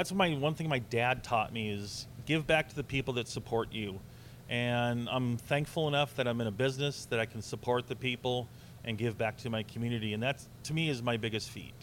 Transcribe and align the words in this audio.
that's 0.00 0.14
my 0.14 0.30
one 0.30 0.54
thing 0.54 0.66
my 0.66 0.78
dad 0.78 1.22
taught 1.22 1.52
me 1.52 1.68
is 1.68 2.06
give 2.24 2.46
back 2.46 2.70
to 2.70 2.74
the 2.74 2.82
people 2.82 3.12
that 3.12 3.28
support 3.28 3.70
you. 3.70 4.00
And 4.48 5.06
I'm 5.10 5.36
thankful 5.36 5.88
enough 5.88 6.16
that 6.16 6.26
I'm 6.26 6.40
in 6.40 6.46
a 6.46 6.50
business 6.50 7.04
that 7.10 7.20
I 7.20 7.26
can 7.26 7.42
support 7.42 7.86
the 7.86 7.94
people 7.94 8.48
and 8.82 8.96
give 8.96 9.18
back 9.18 9.36
to 9.38 9.50
my 9.50 9.62
community. 9.62 10.14
And 10.14 10.22
that's 10.22 10.48
to 10.62 10.72
me 10.72 10.88
is 10.88 11.02
my 11.02 11.18
biggest 11.18 11.50
feat. 11.50 11.74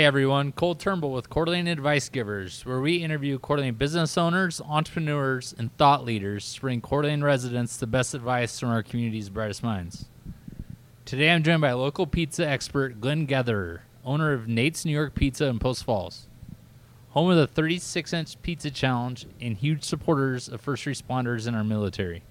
Hey 0.00 0.06
everyone, 0.06 0.52
Cole 0.52 0.76
Turnbull 0.76 1.12
with 1.12 1.28
Coeur 1.28 1.44
d'Alene 1.44 1.66
Advice 1.68 2.08
Givers, 2.08 2.64
where 2.64 2.80
we 2.80 3.04
interview 3.04 3.38
Coeur 3.38 3.56
d'Alene 3.56 3.74
business 3.74 4.16
owners, 4.16 4.58
entrepreneurs, 4.66 5.54
and 5.58 5.76
thought 5.76 6.06
leaders 6.06 6.54
to 6.54 6.62
bring 6.62 6.80
Coeur 6.80 7.02
d'Alene 7.02 7.22
residents 7.22 7.76
the 7.76 7.86
best 7.86 8.14
advice 8.14 8.58
from 8.58 8.70
our 8.70 8.82
community's 8.82 9.28
brightest 9.28 9.62
minds. 9.62 10.06
Today 11.04 11.30
I'm 11.30 11.42
joined 11.42 11.60
by 11.60 11.72
local 11.72 12.06
pizza 12.06 12.48
expert 12.48 12.98
Glenn 12.98 13.26
Gatherer, 13.26 13.82
owner 14.02 14.32
of 14.32 14.48
Nate's 14.48 14.86
New 14.86 14.92
York 14.92 15.14
Pizza 15.14 15.44
in 15.48 15.58
Post 15.58 15.84
Falls, 15.84 16.28
home 17.10 17.28
of 17.28 17.36
the 17.36 17.46
36 17.46 18.14
inch 18.14 18.40
pizza 18.40 18.70
challenge 18.70 19.26
and 19.38 19.54
huge 19.54 19.84
supporters 19.84 20.48
of 20.48 20.62
first 20.62 20.86
responders 20.86 21.46
in 21.46 21.54
our 21.54 21.62
military. 21.62 22.22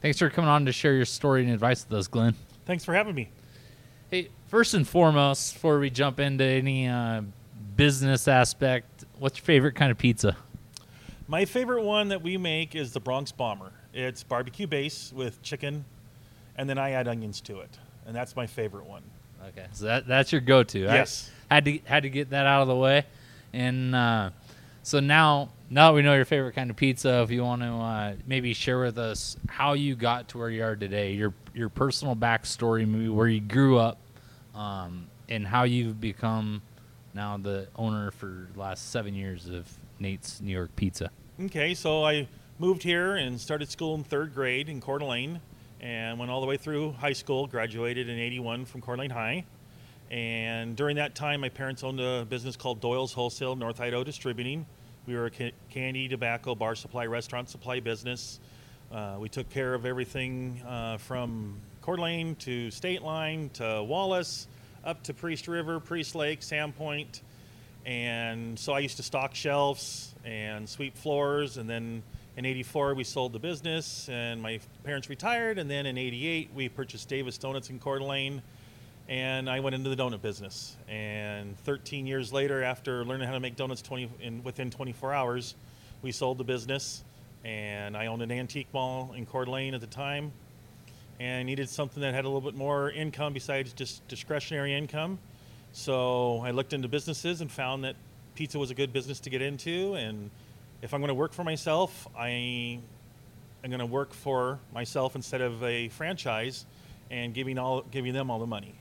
Thanks 0.00 0.20
for 0.20 0.30
coming 0.30 0.48
on 0.48 0.64
to 0.66 0.70
share 0.70 0.94
your 0.94 1.06
story 1.06 1.42
and 1.42 1.52
advice 1.52 1.84
with 1.84 1.98
us, 1.98 2.06
Glenn. 2.06 2.36
Thanks 2.66 2.84
for 2.84 2.94
having 2.94 3.16
me. 3.16 3.30
Hey, 4.12 4.28
first 4.48 4.74
and 4.74 4.88
foremost, 4.88 5.54
before 5.54 5.78
we 5.78 5.90
jump 5.90 6.18
into 6.18 6.44
any 6.44 6.88
uh, 6.88 7.22
business 7.76 8.26
aspect, 8.26 9.04
what's 9.18 9.38
your 9.38 9.44
favorite 9.44 9.74
kind 9.74 9.92
of 9.92 9.98
pizza? 9.98 10.36
My 11.28 11.44
favorite 11.44 11.84
one 11.84 12.08
that 12.08 12.22
we 12.22 12.36
make 12.38 12.74
is 12.74 12.92
the 12.92 13.00
Bronx 13.00 13.30
Bomber. 13.30 13.70
It's 13.92 14.22
barbecue 14.22 14.66
base 14.66 15.12
with 15.14 15.40
chicken, 15.42 15.84
and 16.56 16.68
then 16.68 16.78
I 16.78 16.90
add 16.92 17.06
onions 17.06 17.40
to 17.42 17.60
it, 17.60 17.78
and 18.06 18.16
that's 18.16 18.34
my 18.34 18.46
favorite 18.46 18.86
one. 18.86 19.02
Okay, 19.48 19.66
so 19.72 19.84
that 19.84 20.06
that's 20.06 20.32
your 20.32 20.40
go-to. 20.40 20.80
Yes. 20.80 21.30
I 21.50 21.56
had 21.56 21.64
to 21.66 21.78
had 21.84 22.02
to 22.02 22.10
get 22.10 22.30
that 22.30 22.46
out 22.46 22.62
of 22.62 22.68
the 22.68 22.74
way, 22.76 23.04
and 23.52 23.94
uh, 23.94 24.30
so 24.82 25.00
now 25.00 25.50
now 25.70 25.90
that 25.90 25.96
we 25.96 26.02
know 26.02 26.14
your 26.14 26.24
favorite 26.24 26.54
kind 26.54 26.70
of 26.70 26.76
pizza, 26.76 27.22
if 27.22 27.30
you 27.30 27.44
want 27.44 27.62
to 27.62 27.68
uh, 27.68 28.14
maybe 28.26 28.54
share 28.54 28.80
with 28.80 28.98
us 28.98 29.36
how 29.48 29.74
you 29.74 29.94
got 29.94 30.28
to 30.28 30.38
where 30.38 30.50
you 30.50 30.64
are 30.64 30.76
today, 30.76 31.12
your 31.12 31.34
your 31.54 31.68
personal 31.68 32.16
backstory, 32.16 32.88
maybe 32.88 33.08
where 33.08 33.28
you 33.28 33.40
grew 33.40 33.78
up, 33.78 33.98
um, 34.58 35.06
and 35.28 35.46
how 35.46 35.62
you've 35.62 36.00
become 36.00 36.60
now 37.14 37.38
the 37.38 37.68
owner 37.76 38.10
for 38.10 38.48
the 38.52 38.60
last 38.60 38.90
seven 38.90 39.14
years 39.14 39.46
of 39.48 39.66
Nate's 39.98 40.40
New 40.40 40.52
York 40.52 40.74
Pizza. 40.76 41.10
Okay, 41.44 41.72
so 41.72 42.04
I 42.04 42.28
moved 42.58 42.82
here 42.82 43.16
and 43.16 43.40
started 43.40 43.70
school 43.70 43.94
in 43.94 44.02
third 44.02 44.34
grade 44.34 44.68
in 44.68 44.80
Coeur 44.80 44.98
d'Alene 44.98 45.40
and 45.80 46.18
went 46.18 46.30
all 46.30 46.40
the 46.40 46.46
way 46.46 46.56
through 46.56 46.92
high 46.92 47.12
school, 47.12 47.46
graduated 47.46 48.08
in 48.08 48.18
81 48.18 48.64
from 48.64 48.80
Coeur 48.80 48.96
d'Alene 48.96 49.10
High. 49.10 49.44
And 50.10 50.74
during 50.74 50.96
that 50.96 51.14
time, 51.14 51.40
my 51.40 51.48
parents 51.48 51.84
owned 51.84 52.00
a 52.00 52.26
business 52.28 52.56
called 52.56 52.80
Doyle's 52.80 53.12
Wholesale 53.12 53.54
North 53.54 53.80
Idaho 53.80 54.02
Distributing. 54.02 54.66
We 55.06 55.14
were 55.14 55.26
a 55.26 55.30
ca- 55.30 55.52
candy, 55.70 56.08
tobacco, 56.08 56.54
bar 56.54 56.74
supply, 56.74 57.06
restaurant 57.06 57.48
supply 57.48 57.78
business. 57.78 58.40
Uh, 58.90 59.16
we 59.20 59.28
took 59.28 59.48
care 59.50 59.74
of 59.74 59.84
everything 59.84 60.60
uh, 60.66 60.96
from 60.96 61.60
Coeur 61.88 61.96
d'Alene 61.96 62.34
to 62.34 62.70
State 62.70 63.00
Line 63.00 63.48
to 63.54 63.82
Wallace, 63.82 64.46
up 64.84 65.02
to 65.04 65.14
Priest 65.14 65.48
River, 65.48 65.80
Priest 65.80 66.14
Lake, 66.14 66.42
Sandpoint. 66.42 67.22
And 67.86 68.58
so 68.58 68.74
I 68.74 68.80
used 68.80 68.98
to 68.98 69.02
stock 69.02 69.34
shelves 69.34 70.14
and 70.22 70.68
sweep 70.68 70.98
floors. 70.98 71.56
And 71.56 71.66
then 71.66 72.02
in 72.36 72.44
84, 72.44 72.92
we 72.92 73.04
sold 73.04 73.32
the 73.32 73.38
business 73.38 74.06
and 74.10 74.42
my 74.42 74.60
parents 74.84 75.08
retired. 75.08 75.58
And 75.58 75.70
then 75.70 75.86
in 75.86 75.96
88, 75.96 76.50
we 76.54 76.68
purchased 76.68 77.08
Davis 77.08 77.38
Donuts 77.38 77.70
in 77.70 77.78
Coeur 77.78 78.00
d'Alene. 78.00 78.42
And 79.08 79.48
I 79.48 79.60
went 79.60 79.74
into 79.74 79.88
the 79.88 79.96
donut 79.96 80.20
business. 80.20 80.76
And 80.88 81.56
13 81.60 82.06
years 82.06 82.34
later, 82.34 82.62
after 82.62 83.02
learning 83.06 83.28
how 83.28 83.32
to 83.32 83.40
make 83.40 83.56
donuts 83.56 83.80
20 83.80 84.10
in, 84.20 84.44
within 84.44 84.68
24 84.68 85.14
hours, 85.14 85.54
we 86.02 86.12
sold 86.12 86.36
the 86.36 86.44
business. 86.44 87.02
And 87.46 87.96
I 87.96 88.08
owned 88.08 88.20
an 88.20 88.30
antique 88.30 88.68
mall 88.74 89.14
in 89.16 89.24
Coeur 89.24 89.46
d'Alene 89.46 89.72
at 89.72 89.80
the 89.80 89.86
time 89.86 90.32
and 91.20 91.46
needed 91.46 91.68
something 91.68 92.00
that 92.00 92.14
had 92.14 92.24
a 92.24 92.28
little 92.28 92.40
bit 92.40 92.56
more 92.56 92.90
income 92.90 93.32
besides 93.32 93.72
just 93.72 94.06
discretionary 94.08 94.74
income. 94.74 95.18
So 95.72 96.40
I 96.44 96.50
looked 96.52 96.72
into 96.72 96.88
businesses 96.88 97.40
and 97.40 97.50
found 97.50 97.84
that 97.84 97.96
pizza 98.34 98.58
was 98.58 98.70
a 98.70 98.74
good 98.74 98.92
business 98.92 99.20
to 99.20 99.30
get 99.30 99.42
into. 99.42 99.94
And 99.94 100.30
if 100.82 100.94
I'm 100.94 101.00
going 101.00 101.08
to 101.08 101.14
work 101.14 101.32
for 101.32 101.44
myself, 101.44 102.06
I 102.16 102.80
am 103.64 103.70
going 103.70 103.80
to 103.80 103.86
work 103.86 104.12
for 104.12 104.58
myself 104.72 105.16
instead 105.16 105.40
of 105.40 105.62
a 105.62 105.88
franchise 105.88 106.66
and 107.10 107.34
giving 107.34 107.58
all 107.58 107.82
giving 107.82 108.12
them 108.12 108.30
all 108.30 108.38
the 108.38 108.46
money. 108.46 108.74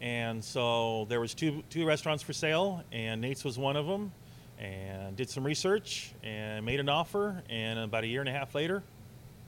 And 0.00 0.44
so 0.44 1.06
there 1.08 1.20
was 1.20 1.34
two 1.34 1.62
two 1.70 1.86
restaurants 1.86 2.22
for 2.22 2.32
sale, 2.32 2.82
and 2.92 3.20
Nate's 3.20 3.44
was 3.44 3.58
one 3.58 3.76
of 3.76 3.86
them. 3.86 4.12
And 4.58 5.14
did 5.16 5.28
some 5.28 5.44
research 5.44 6.14
and 6.22 6.64
made 6.64 6.80
an 6.80 6.88
offer, 6.88 7.42
and 7.50 7.78
about 7.78 8.04
a 8.04 8.06
year 8.06 8.20
and 8.20 8.28
a 8.28 8.32
half 8.32 8.54
later, 8.54 8.82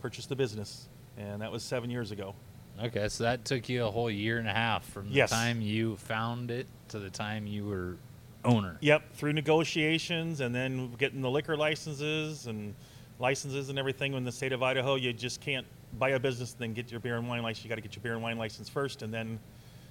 purchased 0.03 0.29
the 0.29 0.37
business, 0.37 0.87
and 1.19 1.43
that 1.43 1.51
was 1.53 1.63
seven 1.63 1.91
years 1.91 2.11
ago. 2.11 2.35
Okay, 2.83 3.09
so 3.09 3.25
that 3.25 3.45
took 3.45 3.69
you 3.69 3.85
a 3.85 3.91
whole 3.91 4.11
year 4.11 4.39
and 4.39 4.49
a 4.49 4.53
half 4.53 4.85
from 4.89 5.09
Yes. 5.11 5.31
the 5.31 5.37
time 5.37 5.61
you 5.61 5.97
found 5.97 6.51
it 6.51 6.67
to 6.89 6.99
the 7.01 7.11
time 7.11 7.47
you 7.47 7.67
were 7.67 7.97
owner. 8.45 8.77
Yep, 8.81 9.15
through 9.15 9.33
negotiations 9.33 10.41
and 10.41 10.55
then 10.55 10.93
getting 10.95 11.21
the 11.21 11.31
liquor 11.31 11.57
licenses 11.57 12.47
and 12.47 12.75
licenses 13.19 13.69
and 13.69 13.79
everything 13.81 14.15
in 14.15 14.25
the 14.25 14.31
state 14.31 14.53
of 14.53 14.63
Idaho. 14.63 14.95
You 14.95 15.13
just 15.13 15.41
can't 15.41 15.67
buy 15.99 16.11
a 16.11 16.21
business 16.21 16.53
and 16.53 16.61
then 16.61 16.73
get 16.75 16.91
your 16.91 17.01
beer 17.01 17.17
and 17.17 17.29
wine 17.29 17.43
license. 17.43 17.65
You 17.65 17.69
got 17.69 17.75
to 17.77 17.81
get 17.81 17.97
your 17.97 18.03
beer 18.03 18.15
and 18.15 18.23
wine 18.23 18.39
license 18.39 18.69
first 18.69 19.03
and 19.03 19.13
then 19.13 19.41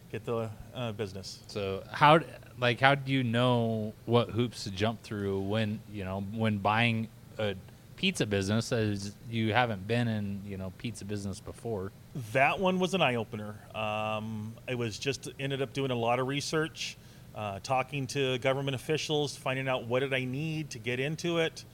get 0.09 0.23
the 0.23 0.49
uh, 0.73 0.93
business. 0.93 1.39
So 1.47 1.83
how 1.91 2.21
like 2.57 2.79
how 2.79 2.95
do 2.95 3.11
you 3.11 3.23
know 3.23 3.93
what 4.05 4.29
hoops 4.29 4.63
to 4.63 4.71
jump 4.71 5.03
through 5.03 5.41
when 5.41 5.81
you 5.91 6.05
know 6.05 6.21
when 6.33 6.59
buying 6.59 7.09
a 7.37 7.55
pizza 7.97 8.25
business 8.25 8.71
as 8.71 9.13
you 9.29 9.51
haven't 9.51 9.85
been 9.87 10.07
in 10.07 10.41
you 10.45 10.55
know 10.55 10.71
pizza 10.77 11.03
business 11.03 11.41
before? 11.41 11.91
That 12.31 12.59
one 12.59 12.79
was 12.79 12.93
an 12.93 13.01
eye 13.01 13.15
opener. 13.15 13.55
Um, 13.75 14.53
it 14.67 14.77
was 14.77 14.97
just 14.97 15.27
ended 15.39 15.61
up 15.61 15.73
doing 15.73 15.91
a 15.91 15.95
lot 15.95 16.19
of 16.19 16.27
research, 16.27 16.97
uh, 17.35 17.59
talking 17.61 18.07
to 18.07 18.37
government 18.37 18.75
officials, 18.75 19.35
finding 19.35 19.67
out 19.67 19.85
what 19.85 19.99
did 19.99 20.13
I 20.13 20.23
need 20.23 20.69
to 20.71 20.79
get 20.79 20.99
into 21.01 21.39
it, 21.39 21.65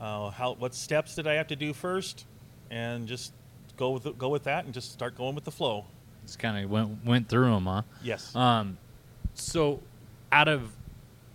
uh, 0.00 0.28
how 0.30 0.54
what 0.54 0.74
steps 0.74 1.14
did 1.14 1.26
I 1.26 1.34
have 1.34 1.46
to 1.48 1.56
do 1.56 1.72
first, 1.72 2.26
and 2.70 3.08
just 3.08 3.32
go 3.78 3.90
with 3.90 4.18
go 4.18 4.28
with 4.28 4.44
that 4.44 4.66
and 4.66 4.74
just 4.74 4.92
start 4.92 5.16
going 5.16 5.34
with 5.34 5.44
the 5.44 5.52
flow. 5.52 5.86
Just 6.26 6.38
kind 6.38 6.62
of 6.62 6.70
went 6.70 7.04
went 7.06 7.28
through 7.28 7.50
them, 7.50 7.64
huh? 7.64 7.82
Yes. 8.02 8.34
Um, 8.36 8.76
so 9.34 9.80
out 10.30 10.48
of 10.48 10.70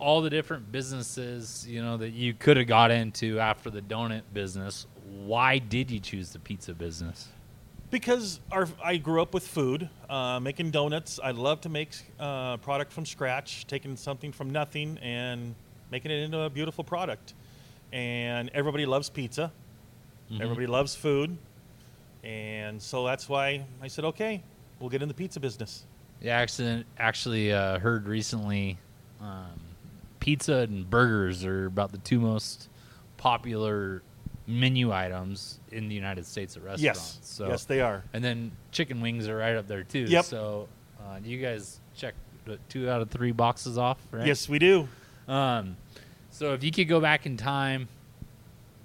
all 0.04 0.22
the 0.22 0.30
different 0.30 0.72
businesses 0.72 1.66
you 1.68 1.82
know 1.82 1.96
that 1.98 2.12
you 2.12 2.34
could 2.34 2.58
have 2.58 2.68
got 2.68 2.92
into 2.92 3.40
after 3.40 3.70
the 3.70 3.82
donut 3.82 4.24
business, 4.34 4.86
why 5.26 5.58
did 5.60 5.90
you 5.90 6.00
choose 6.00 6.30
the 6.32 6.40
pizza 6.40 6.74
business? 6.74 7.30
Because 7.90 8.40
our, 8.52 8.68
I 8.84 8.98
grew 8.98 9.22
up 9.22 9.34
with 9.34 9.48
food, 9.48 9.88
uh, 10.10 10.40
making 10.40 10.72
donuts. 10.72 11.20
I 11.24 11.32
love 11.32 11.62
to 11.62 11.70
make 11.70 11.92
uh, 12.20 12.58
product 12.58 12.92
from 12.92 13.06
scratch, 13.06 13.68
taking 13.68 13.96
something 13.96 14.32
from 14.32 14.50
nothing 14.50 14.98
and 15.02 15.54
making 15.92 16.10
it 16.12 16.24
into 16.24 16.40
a 16.40 16.50
beautiful 16.50 16.84
product. 16.84 17.36
And 17.92 18.50
everybody 18.54 18.88
loves 18.88 19.10
pizza. 19.10 19.52
Mhm. 20.32 20.42
Everybody 20.42 20.66
loves 20.66 20.96
food. 20.96 21.38
And 22.24 22.82
so 22.82 23.06
that's 23.06 23.30
why 23.30 23.64
I 23.82 23.88
said, 23.88 24.06
okay, 24.06 24.42
we'll 24.80 24.90
get 24.90 25.02
in 25.04 25.08
the 25.08 25.14
pizza 25.14 25.40
business. 25.40 25.86
Yeah, 26.20 26.38
actually, 26.38 26.84
actually 26.98 27.54
uh, 27.54 27.78
heard 27.80 28.08
recently, 28.08 28.80
um, 29.22 29.60
pizza 30.24 30.60
and 30.60 30.90
burgers 30.90 31.44
are 31.44 31.66
about 31.66 31.92
the 31.92 31.98
two 31.98 32.18
most 32.18 32.70
popular 33.18 34.02
menu 34.48 34.90
items 34.90 35.60
in 35.70 35.90
the 35.90 35.96
United 35.96 36.26
States 36.26 36.56
at 36.56 36.64
restaurants. 36.64 36.82
Yes. 36.82 37.20
So, 37.24 37.50
yes, 37.50 37.66
they 37.66 37.82
are. 37.82 38.04
and 38.14 38.24
then 38.24 38.54
chicken 38.72 39.02
wings 39.02 39.28
are 39.28 39.36
right 39.36 39.58
up 39.58 39.68
there 39.68 39.84
too. 39.84 40.06
Yep. 40.08 40.24
So, 40.24 40.70
uh, 40.98 41.20
you 41.22 41.42
guys 41.42 41.82
check 41.98 42.16
two 42.70 42.90
out 42.90 43.02
of 43.02 43.10
three 43.10 43.34
boxes 43.34 43.78
off, 43.78 43.98
right? 44.12 44.26
Yes, 44.26 44.48
we 44.48 44.60
do. 44.60 44.88
Um, 45.28 45.76
so 46.30 46.54
if 46.54 46.64
you 46.64 46.72
could 46.72 46.88
go 46.88 47.02
back 47.02 47.26
in 47.26 47.36
time, 47.36 47.90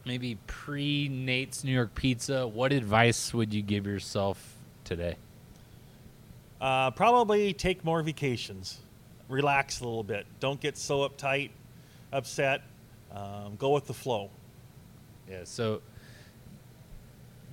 maybe 0.04 0.38
pre 0.48 1.08
Nate's 1.08 1.62
New 1.62 1.72
York 1.72 1.94
Pizza, 1.94 2.48
what 2.48 2.72
advice 2.72 3.32
would 3.32 3.54
you 3.54 3.62
give 3.62 3.86
yourself 3.86 4.56
today? 4.82 5.14
Uh, 6.60 6.90
probably 6.90 7.52
take 7.52 7.84
more 7.84 8.02
vacations. 8.02 8.80
Relax 9.28 9.80
a 9.80 9.84
little 9.84 10.02
bit. 10.02 10.26
Don't 10.40 10.60
get 10.60 10.78
so 10.78 11.08
uptight, 11.08 11.50
upset. 12.12 12.62
Um, 13.12 13.56
go 13.56 13.70
with 13.70 13.86
the 13.86 13.94
flow. 13.94 14.30
Yeah, 15.28 15.40
so 15.44 15.82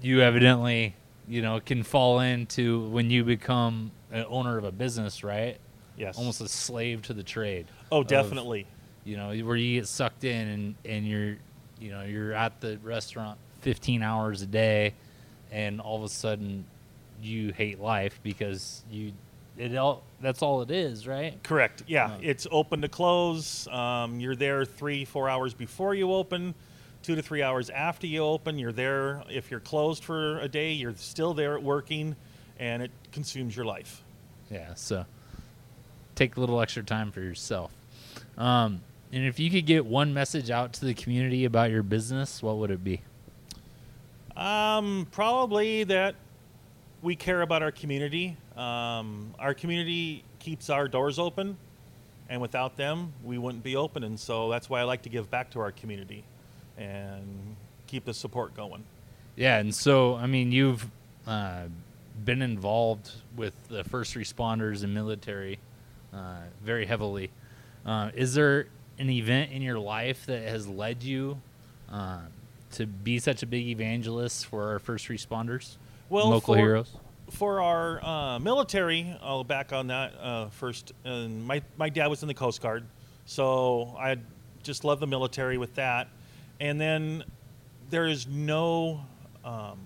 you 0.02 0.22
evidently, 0.22 0.96
you 1.28 1.42
know, 1.42 1.60
can 1.60 1.84
fall 1.84 2.20
into 2.20 2.88
when 2.90 3.10
you 3.10 3.24
become 3.24 3.92
an 4.12 4.26
owner 4.30 4.58
of 4.58 4.64
a 4.64 4.72
business, 4.72 5.24
right? 5.24 5.58
Yes. 5.98 6.18
Almost 6.18 6.42
a 6.42 6.48
slave 6.48 7.04
to 7.04 7.14
the 7.14 7.24
trade. 7.24 7.68
Oh, 7.92 8.02
of, 8.02 8.08
definitely. 8.08 8.68
you 9.04 9.18
know, 9.18 9.34
where 9.46 9.56
you 9.56 9.80
get 9.80 9.88
sucked 9.88 10.24
in 10.24 10.48
and, 10.48 10.76
and 10.86 11.08
you're, 11.08 11.38
you 11.80 11.92
know, 11.92 12.04
you're 12.04 12.34
at 12.34 12.62
the 12.62 12.78
restaurant 12.84 13.38
15 13.62 14.04
hours 14.04 14.42
a 14.42 14.46
day 14.46 14.94
and 15.52 15.80
all 15.82 15.98
of 15.98 16.04
a 16.04 16.10
sudden 16.10 16.66
you 17.22 17.52
hate 17.52 17.80
life 17.80 18.20
because 18.24 18.84
you 18.92 19.12
it 19.58 19.76
all 19.76 20.04
that's 20.22 20.42
all 20.42 20.62
it 20.62 20.72
is, 20.72 21.08
right? 21.08 21.42
Correct. 21.44 21.84
Yeah, 21.88 22.18
it's 22.22 22.48
open 22.52 22.82
to 22.82 22.90
close. 22.90 23.68
Um, 23.68 24.20
you're 24.20 24.36
there 24.36 24.66
three, 24.66 25.06
four 25.06 25.30
hours 25.30 25.54
before 25.54 25.94
you 25.94 26.12
open, 26.14 26.56
two 27.04 27.16
to 27.16 27.22
three 27.22 27.42
hours 27.42 27.70
after 27.70 28.08
you 28.08 28.24
open. 28.24 28.58
You're 28.58 28.72
there. 28.72 29.24
If 29.30 29.52
you're 29.52 29.60
closed 29.60 30.04
for 30.04 30.40
a 30.40 30.48
day, 30.48 30.74
you're 30.74 30.96
still 30.96 31.34
there 31.34 31.60
working, 31.60 32.16
and 32.60 32.82
it 32.82 32.92
consumes 33.12 33.56
your 33.56 33.66
life. 33.66 34.04
Yeah, 34.50 34.74
so 34.76 35.06
take 36.16 36.38
a 36.38 36.40
little 36.40 36.62
extra 36.62 36.84
time 36.84 37.12
for 37.12 37.22
yourself. 37.22 37.72
Um, 38.38 38.82
and 39.12 39.26
if 39.26 39.40
you 39.40 39.50
could 39.50 39.66
get 39.66 39.86
one 39.86 40.14
message 40.14 40.50
out 40.50 40.74
to 40.74 40.86
the 40.86 40.94
community 40.94 41.46
about 41.46 41.72
your 41.72 41.84
business, 41.84 42.44
what 42.44 42.58
would 42.58 42.72
it 42.72 42.84
be? 42.84 43.02
Um, 44.36 45.08
probably 45.12 45.86
that 45.86 46.16
we 47.02 47.16
care 47.16 47.42
about 47.42 47.64
our 47.64 47.72
community. 47.72 48.36
Um, 48.58 49.34
our 49.40 49.54
community 49.54 50.24
keeps 50.40 50.70
our 50.70 50.88
doors 50.88 51.20
open, 51.20 51.58
and 52.30 52.42
without 52.42 52.78
them, 52.78 53.14
we 53.24 53.38
wouldn't 53.38 53.64
be 53.64 53.76
open. 53.76 54.04
And 54.04 54.20
so 54.20 54.50
that's 54.50 54.70
why 54.70 54.80
I 54.80 54.84
like 54.84 55.02
to 55.04 55.10
give 55.10 55.30
back 55.30 55.52
to 55.52 55.60
our 55.60 55.72
community 55.72 56.24
and 56.78 57.56
keep 57.88 58.06
the 58.06 58.14
support 58.14 58.56
going. 58.56 58.84
Yeah, 59.36 59.58
and 59.58 59.74
so 59.76 60.16
I 60.16 60.28
mean, 60.28 60.52
you've 60.52 60.90
uh, 61.28 61.64
been 62.24 62.42
involved 62.42 63.12
with 63.36 63.54
the 63.68 63.84
first 63.84 64.14
responders 64.16 64.84
and 64.84 64.94
military 64.94 65.60
uh, 66.14 66.38
very 66.64 66.86
heavily. 66.86 67.32
Uh, 67.86 68.12
is 68.16 68.34
there 68.34 68.68
an 68.98 69.10
event 69.10 69.52
in 69.52 69.62
your 69.62 69.78
life 69.78 70.26
that 70.28 70.42
has 70.44 70.68
led 70.68 71.04
you 71.04 71.42
uh, 71.92 72.22
to 72.72 72.86
be 72.88 73.20
such 73.20 73.44
a 73.44 73.46
big 73.46 73.68
evangelist 73.68 74.46
for 74.46 74.70
our 74.70 74.80
first 74.80 75.08
responders, 75.10 75.76
Well, 76.10 76.30
local 76.30 76.54
for- 76.54 76.60
heroes? 76.60 76.96
For 77.30 77.62
our 77.62 78.04
uh, 78.04 78.40
military, 78.40 79.16
I'll 79.22 79.44
back 79.44 79.74
on 79.74 79.88
that 79.88 80.14
uh, 80.20 80.50
first. 80.50 80.94
And 81.04 81.46
my 81.46 81.62
my 81.78 81.90
dad 81.90 82.08
was 82.08 82.22
in 82.22 82.28
the 82.28 82.34
Coast 82.34 82.62
Guard, 82.62 82.86
so 83.26 83.96
I 84.00 84.18
just 84.64 84.84
love 84.84 85.00
the 85.00 85.08
military 85.08 85.58
with 85.58 85.76
that. 85.76 86.08
And 86.60 86.80
then 86.80 87.24
there 87.90 88.08
is 88.08 88.28
no 88.28 89.02
um, 89.44 89.80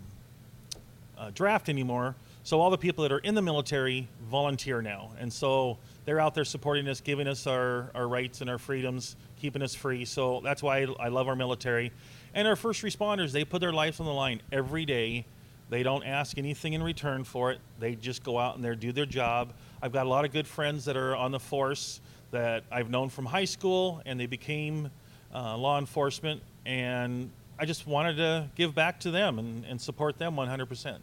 uh, 1.17 1.31
draft 1.33 1.69
anymore, 1.69 2.15
so 2.43 2.61
all 2.61 2.69
the 2.69 2.77
people 2.77 3.03
that 3.03 3.11
are 3.11 3.19
in 3.19 3.35
the 3.35 3.41
military 3.41 4.07
volunteer 4.29 4.81
now, 4.81 5.11
and 5.19 5.31
so 5.31 5.77
they're 6.09 6.19
out 6.19 6.33
there 6.33 6.45
supporting 6.45 6.87
us, 6.87 7.01
giving 7.01 7.27
us 7.27 7.45
our, 7.45 7.91
our 7.93 8.07
rights 8.07 8.41
and 8.41 8.49
our 8.49 8.57
freedoms, 8.57 9.15
keeping 9.39 9.61
us 9.61 9.75
free. 9.75 10.05
So 10.05 10.41
that's 10.43 10.63
why 10.63 10.79
I, 10.79 10.87
I 10.99 11.07
love 11.09 11.27
our 11.27 11.35
military. 11.35 11.91
And 12.33 12.47
our 12.47 12.55
first 12.55 12.81
responders, 12.81 13.31
they 13.31 13.45
put 13.45 13.61
their 13.61 13.73
lives 13.73 13.99
on 13.99 14.07
the 14.07 14.11
line 14.11 14.41
every 14.51 14.85
day. 14.85 15.25
They 15.69 15.83
don't 15.83 16.03
ask 16.03 16.37
anything 16.37 16.73
in 16.73 16.81
return 16.81 17.23
for 17.23 17.51
it. 17.51 17.59
They 17.79 17.95
just 17.95 18.23
go 18.23 18.39
out 18.39 18.55
and 18.55 18.63
they 18.63 18.73
do 18.75 18.91
their 18.91 19.05
job. 19.05 19.53
I've 19.81 19.91
got 19.91 20.05
a 20.05 20.09
lot 20.09 20.25
of 20.25 20.31
good 20.31 20.47
friends 20.47 20.85
that 20.85 20.97
are 20.97 21.15
on 21.15 21.31
the 21.31 21.39
force 21.39 22.01
that 22.31 22.63
I've 22.71 22.89
known 22.89 23.09
from 23.09 23.25
high 23.25 23.45
school, 23.45 24.01
and 24.05 24.19
they 24.19 24.25
became 24.25 24.89
uh, 25.33 25.57
law 25.57 25.79
enforcement. 25.79 26.41
And 26.65 27.29
I 27.59 27.65
just 27.65 27.87
wanted 27.87 28.17
to 28.17 28.47
give 28.55 28.73
back 28.73 28.99
to 29.01 29.11
them 29.11 29.39
and, 29.39 29.65
and 29.65 29.79
support 29.79 30.17
them 30.17 30.35
100%. 30.35 30.97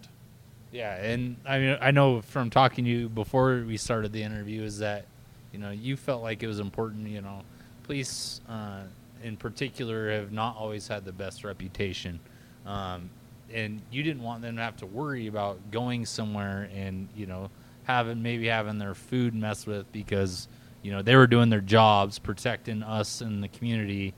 Yeah, 0.73 0.95
and 0.97 1.37
I 1.47 1.59
mean, 1.59 1.79
I 1.81 1.91
know 1.91 2.23
from 2.23 2.51
talking 2.51 2.85
to 2.85 2.91
you 2.91 3.09
before 3.09 3.65
we 3.67 3.77
started 3.77 4.13
the 4.13 4.23
interview 4.23 4.63
is 4.63 4.79
that, 4.79 5.05
you 5.53 5.59
know, 5.59 5.71
you 5.71 5.97
felt 5.97 6.23
like 6.23 6.43
it 6.43 6.49
was 6.49 6.59
important. 6.59 7.09
You 7.09 7.23
know, 7.23 7.43
police 7.85 8.41
uh, 8.49 8.83
in 9.23 9.37
particular 9.37 10.11
have 10.11 10.33
not 10.33 10.57
always 10.57 10.89
had 10.89 11.05
the 11.05 11.13
best 11.13 11.45
reputation, 11.45 12.21
um, 12.67 13.09
and 13.53 13.81
you 13.91 14.03
didn't 14.03 14.23
want 14.23 14.43
them 14.43 14.57
to 14.57 14.63
have 14.63 14.77
to 14.79 14.87
worry 14.87 15.27
about 15.27 15.71
going 15.71 16.05
somewhere 16.07 16.69
and 16.75 17.09
you 17.15 17.27
know 17.27 17.51
having 17.85 18.23
maybe 18.23 18.47
having 18.47 18.79
their 18.79 18.95
food 18.95 19.35
messed 19.35 19.67
with 19.67 19.91
because 19.93 20.49
you 20.83 20.93
know 20.93 21.03
they 21.03 21.17
were 21.17 21.27
doing 21.27 21.49
their 21.51 21.61
jobs 21.61 22.19
protecting 22.19 22.83
us 22.83 23.21
and 23.21 23.43
the 23.43 23.49
community. 23.49 24.15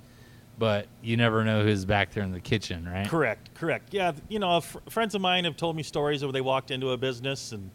But 0.59 0.89
you 1.03 1.17
never 1.17 1.45
know 1.45 1.63
who's 1.63 1.85
back 1.85 2.13
there 2.13 2.25
in 2.25 2.33
the 2.33 2.41
kitchen, 2.41 2.89
right? 2.89 3.07
Correct, 3.07 3.55
correct. 3.55 3.95
Yeah, 3.95 4.11
you 4.29 4.41
know, 4.41 4.61
friends 4.61 5.15
of 5.15 5.21
mine 5.21 5.45
have 5.45 5.57
told 5.57 5.77
me 5.77 5.85
stories 5.85 6.25
where 6.25 6.33
they 6.33 6.41
walked 6.41 6.73
into 6.73 6.91
a 6.91 6.97
business 6.97 7.53
and 7.53 7.71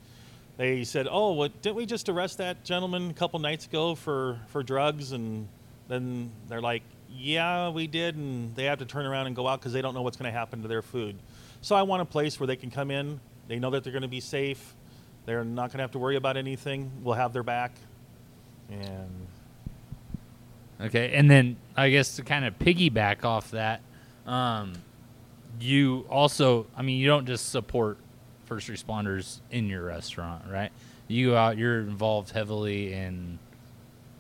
they 0.57 0.83
said, 0.83 1.07
"Oh, 1.09 1.31
what 1.31 1.61
didn't 1.61 1.77
we 1.77 1.85
just 1.85 2.09
arrest 2.09 2.39
that 2.39 2.65
gentleman 2.65 3.09
a 3.09 3.13
couple 3.13 3.39
nights 3.39 3.65
ago 3.65 3.95
for 3.95 4.39
for 4.47 4.63
drugs?" 4.63 5.13
And 5.13 5.47
then 5.87 6.31
they're 6.49 6.61
like, 6.61 6.83
"Yeah, 7.09 7.69
we 7.69 7.87
did," 7.87 8.15
and 8.15 8.53
they 8.55 8.65
have 8.65 8.79
to 8.79 8.85
turn 8.85 9.05
around 9.05 9.27
and 9.27 9.35
go 9.35 9.47
out 9.47 9.61
because 9.61 9.71
they 9.71 9.81
don't 9.81 9.93
know 9.93 10.01
what's 10.01 10.17
going 10.17 10.31
to 10.31 10.37
happen 10.37 10.61
to 10.61 10.67
their 10.67 10.81
food. 10.81 11.15
So 11.63 11.75
I 11.75 11.81
want 11.81 12.01
a 12.01 12.05
place 12.05 12.39
where 12.39 12.47
they 12.47 12.55
can 12.55 12.69
come 12.69 12.91
in. 12.91 13.19
They 13.47 13.57
know 13.57 13.71
that 13.71 13.83
they're 13.83 13.93
going 13.93 14.03
to 14.03 14.07
be 14.07 14.19
safe. 14.19 14.75
They're 15.25 15.43
not 15.43 15.69
going 15.69 15.77
to 15.77 15.83
have 15.83 15.91
to 15.91 15.99
worry 15.99 16.17
about 16.17 16.37
anything. 16.37 16.91
We'll 17.01 17.15
have 17.15 17.33
their 17.33 17.43
back. 17.43 17.71
And 18.69 19.27
Okay, 20.81 21.13
and 21.13 21.31
then 21.31 21.55
I 21.77 21.89
guess 21.89 22.17
to 22.17 22.23
kind 22.23 22.43
of 22.43 22.59
piggyback 22.59 23.23
off 23.23 23.51
that, 23.51 23.81
um, 24.25 24.73
you 25.59 26.05
also, 26.09 26.67
I 26.75 26.81
mean, 26.81 26.99
you 26.99 27.07
don't 27.07 27.25
just 27.25 27.49
support 27.49 27.97
first 28.45 28.67
responders 28.67 29.39
in 29.49 29.67
your 29.67 29.85
restaurant, 29.85 30.43
right? 30.51 30.71
You 31.07 31.31
go 31.31 31.37
out, 31.37 31.57
you're 31.57 31.79
involved 31.79 32.31
heavily 32.31 32.93
in 32.93 33.39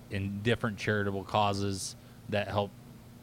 in 0.09 0.39
different 0.43 0.77
charitable 0.77 1.23
causes 1.23 1.95
that 2.29 2.47
help 2.47 2.71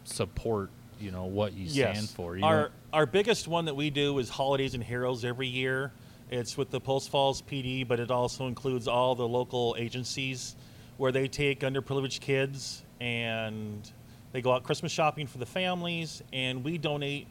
support, 0.04 0.70
you 1.00 1.10
know, 1.10 1.24
what 1.24 1.54
you 1.54 1.68
stand 1.68 2.10
for. 2.10 2.36
You 2.36 2.44
our 2.44 2.70
our 2.92 3.06
biggest 3.06 3.46
one 3.46 3.66
that 3.66 3.76
we 3.76 3.90
do 3.90 4.18
is 4.18 4.28
Holidays 4.28 4.74
and 4.74 4.82
Heroes 4.82 5.24
every 5.24 5.46
year. 5.46 5.92
It's 6.30 6.56
with 6.56 6.70
the 6.70 6.80
Post 6.80 7.10
Falls 7.10 7.40
PD, 7.42 7.86
but 7.86 8.00
it 8.00 8.10
also 8.10 8.46
includes 8.46 8.88
all 8.88 9.14
the 9.14 9.26
local 9.26 9.76
agencies 9.78 10.56
where 10.96 11.12
they 11.12 11.28
take 11.28 11.60
underprivileged 11.60 12.20
kids 12.20 12.82
and 13.00 13.90
they 14.32 14.42
go 14.42 14.52
out 14.52 14.64
Christmas 14.64 14.92
shopping 14.92 15.26
for 15.26 15.38
the 15.38 15.46
families, 15.46 16.22
and 16.32 16.62
we 16.64 16.78
donate 16.78 17.26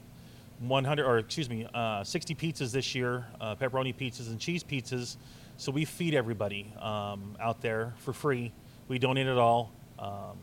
100 0.59 1.05
or 1.05 1.17
excuse 1.17 1.49
me, 1.49 1.67
uh, 1.73 2.03
60 2.03 2.35
pizzas 2.35 2.71
this 2.71 2.95
year, 2.95 3.25
uh, 3.39 3.55
pepperoni 3.55 3.95
pizzas 3.95 4.27
and 4.27 4.39
cheese 4.39 4.63
pizzas. 4.63 5.17
So 5.57 5.71
we 5.71 5.85
feed 5.85 6.13
everybody 6.13 6.73
um, 6.79 7.35
out 7.39 7.61
there 7.61 7.93
for 7.97 8.13
free. 8.13 8.53
We 8.87 8.97
donate 8.97 9.27
it 9.27 9.37
all. 9.37 9.73
Um, 9.97 10.37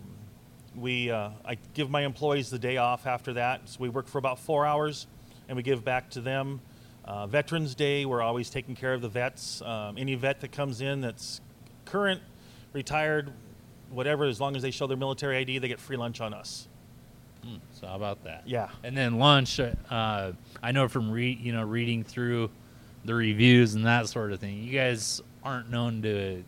we 0.76 1.11
uh, 1.11 1.31
I 1.44 1.56
give 1.75 1.90
my 1.90 2.02
employees 2.02 2.50
the 2.50 2.58
day 2.58 2.76
off 2.76 3.06
after 3.06 3.34
that, 3.34 3.69
so 3.69 3.78
we 3.81 3.88
work 3.88 4.08
for 4.08 4.19
about 4.19 4.38
four 4.38 4.67
hours, 4.67 5.06
and 5.49 5.56
we 5.56 5.62
give 5.62 5.84
back 5.84 6.11
to 6.11 6.20
them. 6.20 6.61
Uh, 7.05 7.26
Veterans 7.26 7.75
Day, 7.75 8.05
we're 8.05 8.23
always 8.23 8.50
taking 8.50 8.75
care 8.75 8.93
of 8.93 9.00
the 9.00 9.08
vets. 9.08 9.62
Um, 9.62 9.97
any 9.97 10.14
vet 10.16 10.40
that 10.40 10.52
comes 10.52 10.80
in 10.80 11.00
that's 11.00 11.40
current, 11.85 12.21
retired, 12.73 13.33
whatever, 13.90 14.25
as 14.25 14.40
long 14.40 14.56
as 14.56 14.62
they 14.62 14.73
show 14.73 14.87
their 14.87 14.97
military 14.97 15.37
ID, 15.38 15.59
they 15.59 15.68
get 15.68 15.80
free 15.80 15.97
lunch 15.97 16.21
on 16.21 16.35
us. 16.35 16.68
Hmm, 17.45 17.56
so 17.73 17.87
how 17.87 17.95
about 17.95 18.25
that? 18.25 18.42
Yeah. 18.47 18.68
And 18.83 18.97
then 18.97 19.18
lunch, 19.18 19.61
uh, 19.61 20.33
I 20.62 20.73
know 20.73 20.88
from 20.88 21.11
re- 21.11 21.38
you 21.40 21.52
know 21.52 21.62
reading 21.62 22.02
through 22.02 22.50
the 23.04 23.14
reviews 23.14 23.75
and 23.75 23.87
that 23.87 24.09
sort 24.09 24.33
of 24.33 24.40
thing, 24.40 24.62
you 24.62 24.73
guys 24.73 25.21
aren't 25.45 25.71
known 25.71 26.02
to 26.02 26.42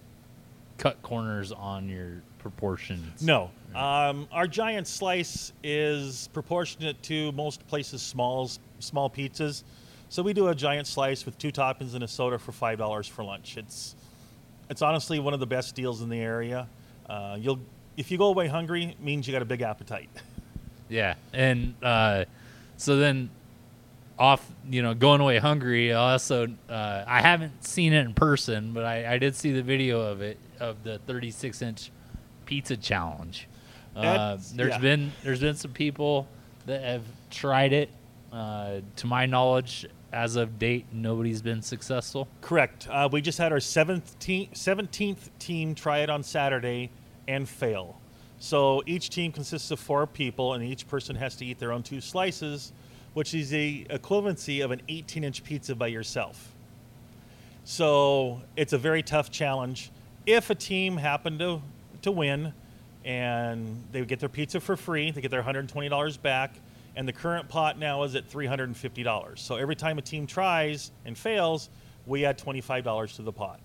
cut 0.78 1.00
corners 1.02 1.52
on 1.52 1.88
your 1.88 2.22
proportions. 2.38 3.22
No. 3.22 3.50
Um, 3.74 4.28
our 4.32 4.46
giant 4.46 4.86
slice 4.86 5.52
is 5.62 6.28
proportionate 6.32 7.02
to 7.04 7.32
most 7.32 7.66
places' 7.68 8.00
smalls, 8.00 8.60
small 8.78 9.10
pizzas. 9.10 9.64
So 10.08 10.22
we 10.22 10.32
do 10.32 10.48
a 10.48 10.54
giant 10.54 10.86
slice 10.86 11.26
with 11.26 11.36
two 11.36 11.52
toppings 11.52 11.94
and 11.94 12.02
a 12.02 12.08
soda 12.08 12.38
for 12.38 12.52
five 12.52 12.78
dollars 12.78 13.06
for 13.06 13.22
lunch. 13.22 13.58
It's 13.58 13.94
it's 14.70 14.80
honestly 14.80 15.18
one 15.18 15.34
of 15.34 15.40
the 15.40 15.46
best 15.46 15.74
deals 15.74 16.00
in 16.00 16.08
the 16.08 16.20
area. 16.20 16.66
Uh, 17.08 17.36
you'll 17.38 17.60
if 17.96 18.10
you 18.10 18.16
go 18.16 18.26
away 18.26 18.46
hungry, 18.46 18.84
it 18.84 19.00
means 19.00 19.26
you 19.26 19.32
got 19.32 19.42
a 19.42 19.46
big 19.46 19.62
appetite. 19.62 20.08
Yeah, 20.90 21.16
and 21.34 21.74
uh, 21.82 22.24
so 22.78 22.96
then 22.96 23.28
off, 24.18 24.50
you 24.70 24.80
know, 24.80 24.94
going 24.94 25.20
away 25.20 25.36
hungry. 25.36 25.92
Also, 25.92 26.46
uh, 26.66 27.04
I 27.06 27.20
haven't 27.20 27.62
seen 27.62 27.92
it 27.92 28.06
in 28.06 28.14
person, 28.14 28.72
but 28.72 28.86
I, 28.86 29.12
I 29.12 29.18
did 29.18 29.36
see 29.36 29.52
the 29.52 29.62
video 29.62 30.00
of 30.00 30.22
it 30.22 30.38
of 30.60 30.82
the 30.84 30.98
36 31.00 31.62
inch 31.62 31.90
pizza 32.46 32.76
challenge. 32.76 33.48
Uh, 33.96 34.36
there's 34.54 34.70
yeah. 34.70 34.78
been 34.78 35.12
there's 35.24 35.40
been 35.40 35.56
some 35.56 35.72
people 35.72 36.28
that 36.66 36.82
have 36.82 37.02
tried 37.30 37.72
it. 37.72 37.90
Uh, 38.32 38.80
to 38.94 39.06
my 39.06 39.24
knowledge, 39.24 39.86
as 40.12 40.36
of 40.36 40.58
date, 40.58 40.84
nobody's 40.92 41.40
been 41.40 41.62
successful. 41.62 42.28
Correct. 42.42 42.86
Uh, 42.90 43.08
we 43.10 43.22
just 43.22 43.38
had 43.38 43.52
our 43.52 43.58
17th, 43.58 44.52
17th 44.52 45.30
team 45.38 45.74
try 45.74 45.98
it 45.98 46.10
on 46.10 46.22
Saturday 46.22 46.90
and 47.26 47.48
fail. 47.48 47.98
So 48.38 48.82
each 48.86 49.10
team 49.10 49.32
consists 49.32 49.70
of 49.70 49.80
four 49.80 50.06
people, 50.06 50.54
and 50.54 50.62
each 50.62 50.86
person 50.86 51.16
has 51.16 51.36
to 51.36 51.46
eat 51.46 51.58
their 51.58 51.72
own 51.72 51.82
two 51.82 52.00
slices, 52.00 52.72
which 53.14 53.34
is 53.34 53.50
the 53.50 53.86
equivalency 53.90 54.64
of 54.64 54.70
an 54.70 54.82
18 54.88 55.24
inch 55.24 55.42
pizza 55.42 55.74
by 55.74 55.88
yourself. 55.88 56.54
So 57.64 58.40
it's 58.56 58.72
a 58.72 58.78
very 58.78 59.02
tough 59.02 59.30
challenge. 59.30 59.90
If 60.28 60.50
a 60.50 60.54
team 60.54 60.98
happened 60.98 61.38
to, 61.38 61.62
to 62.02 62.12
win 62.12 62.52
and 63.02 63.82
they 63.90 64.00
would 64.00 64.08
get 64.08 64.20
their 64.20 64.28
pizza 64.28 64.60
for 64.60 64.76
free, 64.76 65.10
they 65.10 65.22
get 65.22 65.30
their 65.30 65.42
$120 65.42 66.20
back, 66.20 66.54
and 66.94 67.08
the 67.08 67.14
current 67.14 67.48
pot 67.48 67.78
now 67.78 68.02
is 68.02 68.14
at 68.14 68.28
$350. 68.28 69.38
So 69.38 69.56
every 69.56 69.74
time 69.74 69.96
a 69.96 70.02
team 70.02 70.26
tries 70.26 70.90
and 71.06 71.16
fails, 71.16 71.70
we 72.04 72.26
add 72.26 72.38
$25 72.38 73.16
to 73.16 73.22
the 73.22 73.32
pot. 73.32 73.60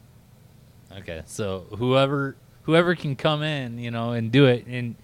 Okay, 1.00 1.24
so 1.25 1.65
whoever 1.77 2.38
whoever 2.62 2.96
can 2.96 3.17
come 3.17 3.43
in, 3.43 3.77
you 3.77 3.91
know, 3.91 4.12
and 4.12 4.32
do 4.32 4.46
it, 4.46 4.65
and 4.65 4.96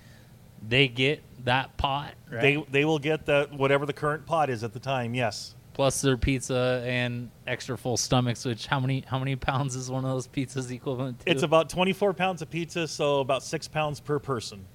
they 0.65 0.87
get 0.87 1.21
that 1.43 1.75
pot, 1.77 2.13
right? 2.31 2.41
They 2.41 2.65
they 2.71 2.85
will 2.85 2.99
get 2.99 3.25
the 3.25 3.49
whatever 3.51 3.85
the 3.85 3.93
current 3.93 4.25
pot 4.25 4.49
is 4.49 4.63
at 4.63 4.71
the 4.71 4.79
time. 4.79 5.13
Yes. 5.13 5.55
Plus 5.79 6.01
their 6.01 6.17
pizza 6.17 6.83
and 6.85 7.31
extra 7.47 7.77
full 7.77 7.95
stomachs. 7.95 8.43
Which 8.43 8.67
how 8.67 8.81
many 8.81 9.05
how 9.07 9.17
many 9.17 9.37
pounds 9.37 9.77
is 9.77 9.89
one 9.89 10.03
of 10.03 10.11
those 10.11 10.27
pizzas 10.27 10.69
equivalent 10.71 11.21
to? 11.21 11.31
It's 11.31 11.41
about 11.41 11.69
24 11.69 12.13
pounds 12.15 12.41
of 12.41 12.49
pizza, 12.49 12.85
so 12.85 13.21
about 13.21 13.43
six 13.43 13.69
pounds 13.69 14.01
per 14.01 14.19
person. 14.19 14.65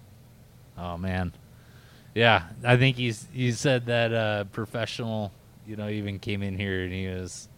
Oh 0.78 0.96
man, 0.96 1.34
yeah. 2.14 2.44
I 2.64 2.78
think 2.78 2.96
he's 2.96 3.26
you 3.34 3.52
said 3.52 3.84
that 3.84 4.14
uh, 4.14 4.44
professional, 4.44 5.30
you 5.66 5.76
know, 5.76 5.90
even 5.90 6.18
came 6.18 6.42
in 6.42 6.56
here 6.56 6.84
and 6.84 6.90
he 6.94 7.06
was 7.06 7.50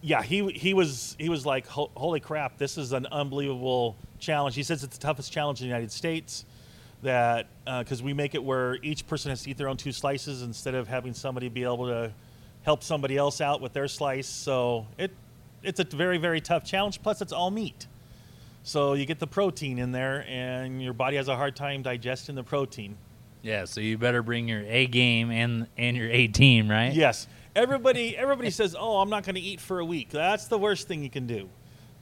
Yeah, 0.00 0.24
he 0.24 0.50
he 0.50 0.74
was 0.74 1.14
he 1.20 1.28
was 1.28 1.46
like, 1.46 1.68
holy 1.68 2.18
crap, 2.18 2.58
this 2.58 2.78
is 2.78 2.92
an 2.92 3.06
unbelievable 3.12 3.94
challenge. 4.18 4.56
He 4.56 4.64
says 4.64 4.82
it's 4.82 4.98
the 4.98 5.06
toughest 5.06 5.32
challenge 5.32 5.60
in 5.60 5.68
the 5.68 5.72
United 5.72 5.92
States. 5.92 6.44
That 7.04 7.46
because 7.64 8.02
we 8.02 8.12
make 8.12 8.34
it 8.34 8.42
where 8.42 8.74
each 8.82 9.06
person 9.06 9.28
has 9.28 9.44
to 9.44 9.50
eat 9.50 9.56
their 9.56 9.68
own 9.68 9.76
two 9.76 9.92
slices 9.92 10.42
instead 10.42 10.74
of 10.74 10.88
having 10.88 11.14
somebody 11.14 11.48
be 11.48 11.62
able 11.62 11.86
to 11.86 12.10
help 12.66 12.82
somebody 12.82 13.16
else 13.16 13.40
out 13.40 13.60
with 13.62 13.72
their 13.72 13.88
slice. 13.88 14.26
So 14.26 14.86
it 14.98 15.12
it's 15.62 15.80
a 15.80 15.84
very 15.84 16.18
very 16.18 16.40
tough 16.42 16.64
challenge. 16.64 17.00
Plus, 17.02 17.22
it's 17.22 17.32
all 17.32 17.50
meat. 17.50 17.86
So 18.64 18.94
you 18.94 19.06
get 19.06 19.20
the 19.20 19.26
protein 19.28 19.78
in 19.78 19.92
there, 19.92 20.24
and 20.28 20.82
your 20.82 20.92
body 20.92 21.16
has 21.16 21.28
a 21.28 21.36
hard 21.36 21.54
time 21.54 21.82
digesting 21.82 22.34
the 22.34 22.42
protein. 22.42 22.96
yeah. 23.42 23.64
So 23.64 23.80
you 23.80 23.96
better 23.96 24.22
bring 24.22 24.48
your 24.48 24.64
A 24.66 24.86
game 24.86 25.30
and 25.30 25.68
and 25.78 25.96
your 25.96 26.10
A 26.10 26.26
team, 26.26 26.68
right? 26.68 26.92
Yes. 26.92 27.28
Everybody 27.54 28.16
everybody 28.16 28.50
says, 28.50 28.74
"Oh, 28.78 28.98
I'm 29.00 29.08
not 29.08 29.24
going 29.24 29.36
to 29.36 29.40
eat 29.40 29.60
for 29.60 29.78
a 29.78 29.84
week." 29.84 30.10
That's 30.10 30.46
the 30.46 30.58
worst 30.58 30.88
thing 30.88 31.02
you 31.02 31.08
can 31.10 31.26
do. 31.26 31.48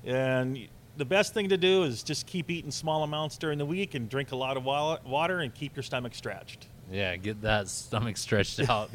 And 0.04 0.66
the 0.96 1.04
best 1.04 1.34
thing 1.34 1.48
to 1.50 1.56
do 1.56 1.82
is 1.84 2.02
just 2.02 2.26
keep 2.26 2.50
eating 2.50 2.70
small 2.70 3.02
amounts 3.04 3.36
during 3.36 3.58
the 3.58 3.66
week 3.66 3.94
and 3.94 4.08
drink 4.08 4.32
a 4.32 4.36
lot 4.36 4.56
of 4.56 4.64
water 4.64 5.40
and 5.40 5.54
keep 5.54 5.76
your 5.76 5.82
stomach 5.82 6.14
stretched. 6.14 6.68
Yeah, 6.90 7.16
get 7.16 7.42
that 7.42 7.68
stomach 7.68 8.16
stretched 8.16 8.60
out. 8.68 8.90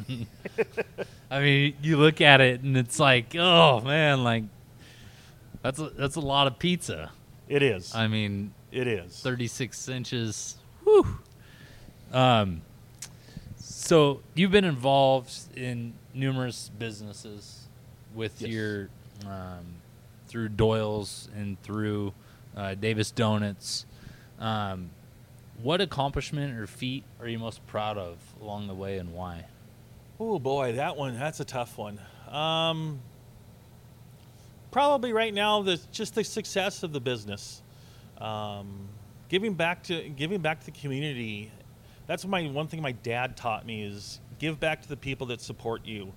I 1.30 1.40
mean, 1.40 1.74
you 1.82 1.96
look 1.96 2.20
at 2.20 2.40
it 2.40 2.62
and 2.62 2.76
it's 2.76 2.98
like, 2.98 3.34
oh 3.36 3.80
man, 3.80 4.24
like 4.24 4.44
that's 5.62 5.78
a, 5.78 5.90
that's 5.90 6.16
a 6.16 6.20
lot 6.20 6.46
of 6.46 6.58
pizza. 6.58 7.10
It 7.48 7.62
is. 7.62 7.94
I 7.94 8.06
mean, 8.06 8.52
it 8.72 8.86
is. 8.86 9.18
36 9.20 9.88
inches. 9.88 10.56
Whew. 10.84 11.18
Um, 12.12 12.62
so 13.58 14.20
you've 14.34 14.50
been 14.52 14.64
involved 14.64 15.32
in 15.56 15.94
numerous 16.14 16.70
businesses 16.78 17.68
with 18.14 18.40
Yes. 18.40 18.50
your 18.50 18.88
um, 19.26 19.66
through 20.28 20.48
Doyle's 20.50 21.28
and 21.36 21.60
through 21.62 22.12
uh, 22.56 22.74
Davis 22.74 23.10
Donuts. 23.10 23.84
Um, 24.38 24.90
what 25.62 25.80
accomplishment 25.80 26.58
or 26.58 26.66
feat 26.66 27.04
are 27.20 27.28
you 27.28 27.38
most 27.38 27.66
proud 27.66 27.98
of 27.98 28.16
along 28.40 28.66
the 28.66 28.74
way, 28.74 28.98
and 28.98 29.12
why? 29.12 29.46
Oh 30.18 30.38
boy, 30.38 30.72
that 30.72 30.96
one 30.96 31.18
that's 31.18 31.40
a 31.40 31.44
tough 31.44 31.78
one. 31.78 32.00
Um, 32.30 33.00
probably 34.70 35.12
right 35.12 35.32
now 35.32 35.62
the 35.62 35.80
just 35.92 36.14
the 36.14 36.24
success 36.24 36.82
of 36.82 36.92
the 36.92 37.00
business, 37.00 37.62
um, 38.18 38.88
giving 39.28 39.54
back 39.54 39.82
to 39.84 40.08
giving 40.10 40.40
back 40.40 40.60
to 40.60 40.66
the 40.66 40.72
community. 40.72 41.50
That's 42.06 42.24
my 42.26 42.48
one 42.48 42.66
thing 42.66 42.82
my 42.82 42.92
dad 42.92 43.36
taught 43.36 43.64
me 43.64 43.82
is 43.82 44.20
give 44.38 44.58
back 44.58 44.82
to 44.82 44.88
the 44.88 44.96
people 44.96 45.28
that 45.28 45.40
support 45.40 45.86
you, 45.86 46.12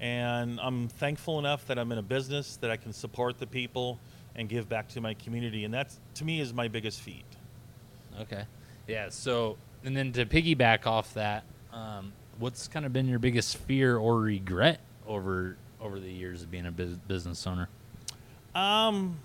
and 0.00 0.60
I'm 0.60 0.88
thankful 0.88 1.38
enough 1.38 1.66
that 1.66 1.78
I'm 1.78 1.90
in 1.92 1.98
a 1.98 2.02
business 2.02 2.56
that 2.56 2.70
I 2.70 2.76
can 2.76 2.92
support 2.92 3.38
the 3.38 3.46
people 3.46 3.98
and 4.34 4.48
give 4.48 4.68
back 4.68 4.88
to 4.90 5.00
my 5.00 5.14
community, 5.14 5.64
and 5.64 5.72
that's 5.72 5.98
to 6.14 6.24
me 6.24 6.40
is 6.40 6.52
my 6.52 6.68
biggest 6.68 7.00
feat. 7.00 7.24
Okay. 8.20 8.44
Yeah. 8.88 9.10
So, 9.10 9.56
and 9.84 9.96
then 9.96 10.12
to 10.12 10.26
piggyback 10.26 10.86
off 10.86 11.14
that, 11.14 11.44
um, 11.72 12.12
what's 12.38 12.66
kind 12.66 12.84
of 12.84 12.92
been 12.92 13.06
your 13.06 13.20
biggest 13.20 13.58
fear 13.58 13.96
or 13.96 14.18
regret 14.18 14.80
over 15.06 15.56
over 15.80 16.00
the 16.00 16.10
years 16.10 16.42
of 16.42 16.50
being 16.50 16.66
a 16.66 16.72
bus- 16.72 16.98
business 17.06 17.46
owner? 17.46 17.68
Um, 18.54 19.18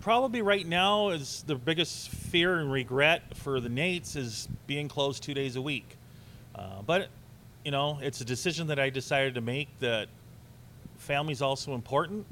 probably 0.00 0.40
right 0.40 0.66
now 0.66 1.10
is 1.10 1.44
the 1.46 1.56
biggest 1.56 2.08
fear 2.08 2.58
and 2.60 2.72
regret 2.72 3.36
for 3.36 3.60
the 3.60 3.68
Nates 3.68 4.16
is 4.16 4.48
being 4.66 4.88
closed 4.88 5.22
two 5.22 5.34
days 5.34 5.56
a 5.56 5.62
week. 5.62 5.96
Uh, 6.54 6.80
but 6.86 7.08
you 7.64 7.70
know, 7.70 7.98
it's 8.00 8.20
a 8.20 8.24
decision 8.24 8.68
that 8.68 8.78
I 8.78 8.88
decided 8.88 9.34
to 9.34 9.40
make. 9.40 9.68
That 9.80 10.08
family's 10.96 11.42
also 11.42 11.74
important. 11.74 12.24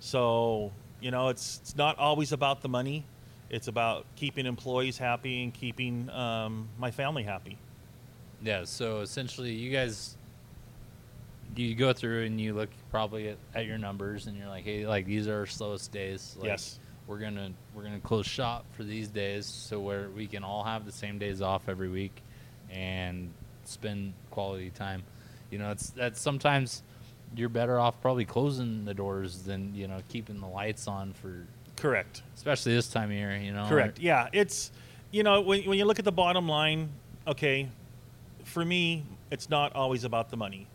So 0.00 0.70
you 1.00 1.10
know, 1.10 1.28
it's 1.28 1.60
it's 1.62 1.76
not 1.76 1.98
always 1.98 2.32
about 2.32 2.60
the 2.60 2.68
money. 2.68 3.04
It's 3.50 3.68
about 3.68 4.04
keeping 4.16 4.46
employees 4.46 4.98
happy 4.98 5.42
and 5.42 5.54
keeping 5.54 6.10
um, 6.10 6.68
my 6.78 6.90
family 6.90 7.22
happy. 7.22 7.58
Yeah. 8.42 8.64
So 8.64 9.00
essentially, 9.00 9.52
you 9.52 9.70
guys, 9.70 10.16
you 11.56 11.74
go 11.74 11.92
through 11.92 12.24
and 12.24 12.40
you 12.40 12.54
look 12.54 12.68
probably 12.90 13.28
at, 13.28 13.38
at 13.54 13.66
your 13.66 13.78
numbers, 13.78 14.26
and 14.26 14.36
you're 14.36 14.48
like, 14.48 14.64
hey, 14.64 14.86
like 14.86 15.06
these 15.06 15.28
are 15.28 15.40
our 15.40 15.46
slowest 15.46 15.92
days. 15.92 16.36
Like, 16.38 16.48
Yes. 16.48 16.78
We're 17.06 17.18
gonna 17.18 17.52
we're 17.74 17.84
gonna 17.84 18.00
close 18.00 18.26
shop 18.26 18.66
for 18.72 18.84
these 18.84 19.08
days, 19.08 19.46
so 19.46 19.80
where 19.80 20.10
we 20.10 20.26
can 20.26 20.44
all 20.44 20.62
have 20.62 20.84
the 20.84 20.92
same 20.92 21.18
days 21.18 21.40
off 21.40 21.66
every 21.66 21.88
week, 21.88 22.20
and 22.70 23.32
spend 23.64 24.12
quality 24.30 24.68
time. 24.68 25.02
You 25.50 25.58
know, 25.58 25.70
it's 25.70 25.88
that 25.92 26.18
sometimes 26.18 26.82
you're 27.34 27.48
better 27.48 27.78
off 27.80 27.98
probably 28.02 28.26
closing 28.26 28.84
the 28.84 28.92
doors 28.92 29.44
than 29.44 29.74
you 29.74 29.88
know 29.88 30.00
keeping 30.10 30.38
the 30.38 30.46
lights 30.46 30.86
on 30.86 31.14
for 31.14 31.46
Correct. 31.78 32.22
especially 32.34 32.74
this 32.74 32.88
time 32.88 33.10
of 33.10 33.16
year. 33.16 33.36
You 33.36 33.52
know, 33.52 33.66
Correct. 33.68 33.98
Yeah, 33.98 34.28
it's 34.32 34.70
you 35.10 35.22
know 35.22 35.40
when 35.40 35.62
when 35.64 35.78
you 35.78 35.84
look 35.84 35.98
at 35.98 36.04
the 36.04 36.12
bottom 36.12 36.48
line, 36.48 36.90
okay, 37.26 37.68
for 38.44 38.64
me, 38.64 39.04
it's 39.30 39.48
not 39.48 39.74
always 39.74 40.04
about 40.04 40.30
the 40.30 40.36
money. 40.36 40.66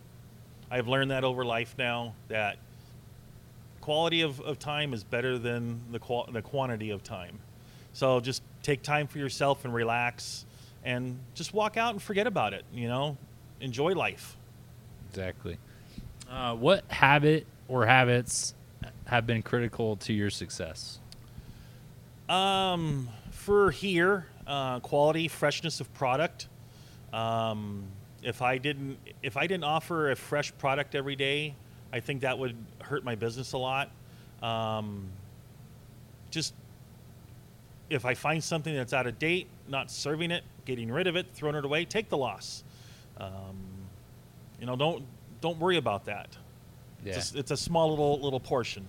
I've 0.71 0.87
learned 0.87 1.11
that 1.11 1.23
over 1.23 1.45
life 1.45 1.75
now 1.77 2.15
that 2.29 2.57
quality 3.81 4.21
of, 4.21 4.39
of 4.41 4.57
time 4.59 4.93
is 4.93 5.03
better 5.03 5.37
than 5.37 5.81
the 5.91 5.99
qual- 5.99 6.29
the 6.31 6.41
quantity 6.41 6.89
of 6.89 7.03
time. 7.03 7.39
So 7.93 8.19
just 8.19 8.41
take 8.63 8.81
time 8.81 9.07
for 9.07 9.19
yourself 9.19 9.65
and 9.65 9.73
relax, 9.73 10.45
and 10.83 11.19
just 11.35 11.53
walk 11.53 11.77
out 11.77 11.93
and 11.93 12.01
forget 12.01 12.27
about 12.27 12.53
it. 12.53 12.63
You 12.73 12.87
know, 12.87 13.17
enjoy 13.59 13.93
life. 13.93 14.37
Exactly. 15.09 15.57
Uh, 16.29 16.55
what 16.55 16.89
habit 16.89 17.45
or 17.67 17.85
habits 17.85 18.55
have 19.13 19.27
been 19.27 19.43
critical 19.43 19.95
to 19.95 20.11
your 20.11 20.31
success? 20.31 20.97
Um, 22.27 23.09
for 23.29 23.69
here, 23.69 24.25
uh, 24.47 24.79
quality, 24.79 25.27
freshness 25.27 25.79
of 25.79 25.93
product. 25.93 26.47
Um, 27.13 27.83
if 28.23 28.41
I 28.41 28.57
didn't, 28.57 28.97
if 29.21 29.37
I 29.37 29.45
didn't 29.45 29.65
offer 29.65 30.09
a 30.09 30.15
fresh 30.15 30.51
product 30.57 30.95
every 30.95 31.15
day, 31.15 31.53
I 31.91 31.99
think 31.99 32.21
that 32.21 32.39
would 32.39 32.55
hurt 32.81 33.03
my 33.03 33.13
business 33.13 33.53
a 33.53 33.59
lot. 33.59 33.91
Um, 34.41 35.05
just 36.31 36.55
if 37.91 38.05
I 38.05 38.15
find 38.15 38.43
something 38.43 38.73
that's 38.73 38.93
out 38.93 39.05
of 39.05 39.19
date, 39.19 39.45
not 39.67 39.91
serving 39.91 40.31
it, 40.31 40.43
getting 40.65 40.91
rid 40.91 41.05
of 41.05 41.15
it, 41.15 41.27
throwing 41.35 41.55
it 41.55 41.65
away, 41.65 41.85
take 41.85 42.09
the 42.09 42.17
loss. 42.17 42.63
Um, 43.17 43.59
you 44.59 44.65
know, 44.65 44.75
don't 44.75 45.05
don't 45.39 45.59
worry 45.59 45.77
about 45.77 46.05
that. 46.05 46.35
Yeah, 47.05 47.17
It's, 47.17 47.35
a, 47.35 47.37
it's 47.37 47.51
a 47.51 47.57
small 47.57 47.91
little 47.91 48.19
little 48.19 48.39
portion. 48.39 48.87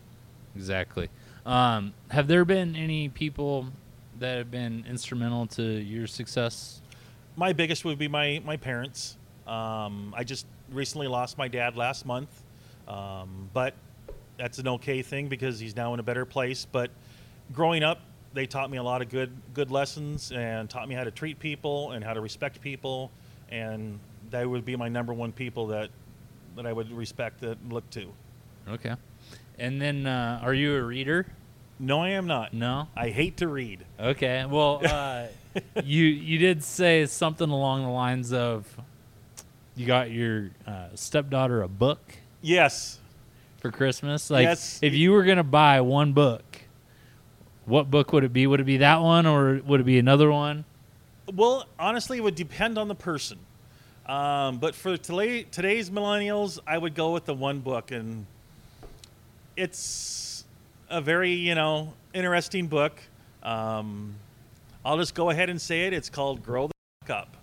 Exactly. 0.55 1.09
Um, 1.47 1.93
have 2.09 2.27
there 2.27 2.45
been 2.45 2.75
any 2.77 3.09
people 3.09 3.67
that 4.19 4.39
have 4.39 4.51
been 4.51 4.85
instrumental 4.89 5.47
to 5.49 5.63
your 5.63 6.07
success? 6.07 6.81
my 7.37 7.53
biggest 7.53 7.85
would 7.85 7.99
be 7.99 8.09
my 8.09 8.41
my 8.45 8.57
parents. 8.57 9.17
Um, 9.47 10.15
I 10.17 10.25
just 10.25 10.47
recently 10.73 11.09
lost 11.09 11.37
my 11.37 11.49
dad 11.49 11.77
last 11.77 12.07
month, 12.07 12.31
um, 12.89 13.51
but 13.53 13.75
that's 14.39 14.59
an 14.59 14.69
okay 14.69 15.03
thing 15.03 15.29
because 15.29 15.59
he's 15.59 15.77
now 15.77 15.95
in 15.95 16.01
a 16.01 16.03
better 16.03 16.25
place. 16.25 16.67
But 16.71 16.91
growing 17.53 17.83
up, 17.83 18.01
they 18.33 18.47
taught 18.47 18.71
me 18.71 18.79
a 18.79 18.83
lot 18.83 19.03
of 19.03 19.11
good 19.11 19.31
good 19.53 19.71
lessons 19.71 20.33
and 20.33 20.69
taught 20.69 20.89
me 20.89 20.95
how 20.95 21.05
to 21.05 21.11
treat 21.11 21.39
people 21.39 21.93
and 21.93 22.05
how 22.05 22.15
to 22.15 22.21
respect 22.21 22.61
people, 22.61 23.11
and 23.51 23.99
they 24.31 24.47
would 24.47 24.65
be 24.65 24.77
my 24.77 24.89
number 24.89 25.13
one 25.13 25.33
people 25.33 25.69
that 25.69 25.91
that 26.57 26.67
I 26.67 26.73
would 26.73 26.91
respect 26.93 27.43
and 27.43 27.73
look 27.73 27.89
to. 27.91 28.07
Okay. 28.69 28.95
And 29.59 29.81
then, 29.81 30.07
uh, 30.07 30.41
are 30.43 30.55
you 30.55 30.77
a 30.77 30.83
reader? 30.83 31.27
No, 31.79 32.01
I 32.01 32.11
am 32.11 32.27
not. 32.27 32.53
No. 32.55 32.89
I 32.97 33.11
hate 33.11 33.37
to 33.39 33.49
read. 33.49 33.85
Okay. 33.99 34.45
Well, 34.49 34.81
uh, 34.89 35.27
you 35.85 36.05
you 36.05 36.39
did 36.39 36.63
say 36.65 37.07
something 37.07 37.49
along 37.49 37.83
the 37.83 37.91
lines 37.91 38.33
of 38.33 38.67
you 39.77 39.87
got 39.87 40.11
your 40.11 40.51
uh, 40.67 40.89
stepdaughter 40.95 41.63
a 41.63 41.69
book 41.69 42.01
Yes, 42.43 42.99
for 43.59 43.71
Christmas. 43.71 44.31
Like, 44.31 44.45
Yes. 44.45 44.79
if 44.83 44.95
you 44.95 45.13
were 45.13 45.25
gonna 45.25 45.43
buy 45.45 45.81
one 45.81 46.13
book, 46.13 46.43
what 47.65 47.91
book 47.91 48.13
would 48.13 48.25
it 48.25 48.33
be? 48.33 48.47
Would 48.47 48.61
it 48.61 48.65
be 48.65 48.79
that 48.79 49.01
one, 49.01 49.27
or 49.27 49.61
would 49.65 49.81
it 49.81 49.85
be 49.85 49.99
another 49.99 50.31
one? 50.31 50.65
Well, 51.33 51.67
honestly, 51.79 52.19
it 52.19 52.21
would 52.23 52.35
depend 52.35 52.77
on 52.77 52.89
the 52.89 52.95
person. 52.95 53.39
Um, 54.07 54.59
but 54.59 54.75
for 54.75 54.97
today, 54.99 55.45
today's 55.45 55.89
millennials, 55.89 56.59
I 56.67 56.77
would 56.77 56.95
go 56.95 57.13
with 57.13 57.25
the 57.25 57.33
one 57.35 57.61
book, 57.61 57.91
and 57.91 58.27
it's 59.57 60.45
a 60.91 61.01
very 61.01 61.33
you 61.33 61.55
know 61.55 61.93
interesting 62.13 62.67
book. 62.67 63.01
Um, 63.43 64.15
I'll 64.85 64.99
just 64.99 65.15
go 65.15 65.31
ahead 65.31 65.51
and 65.51 65.61
say 65.61 65.87
it. 65.87 65.93
It's 65.93 66.11
called 66.11 66.43
"Grow 66.43 66.69
the 66.69 66.75
F- 67.05 67.11
Up." 67.11 67.37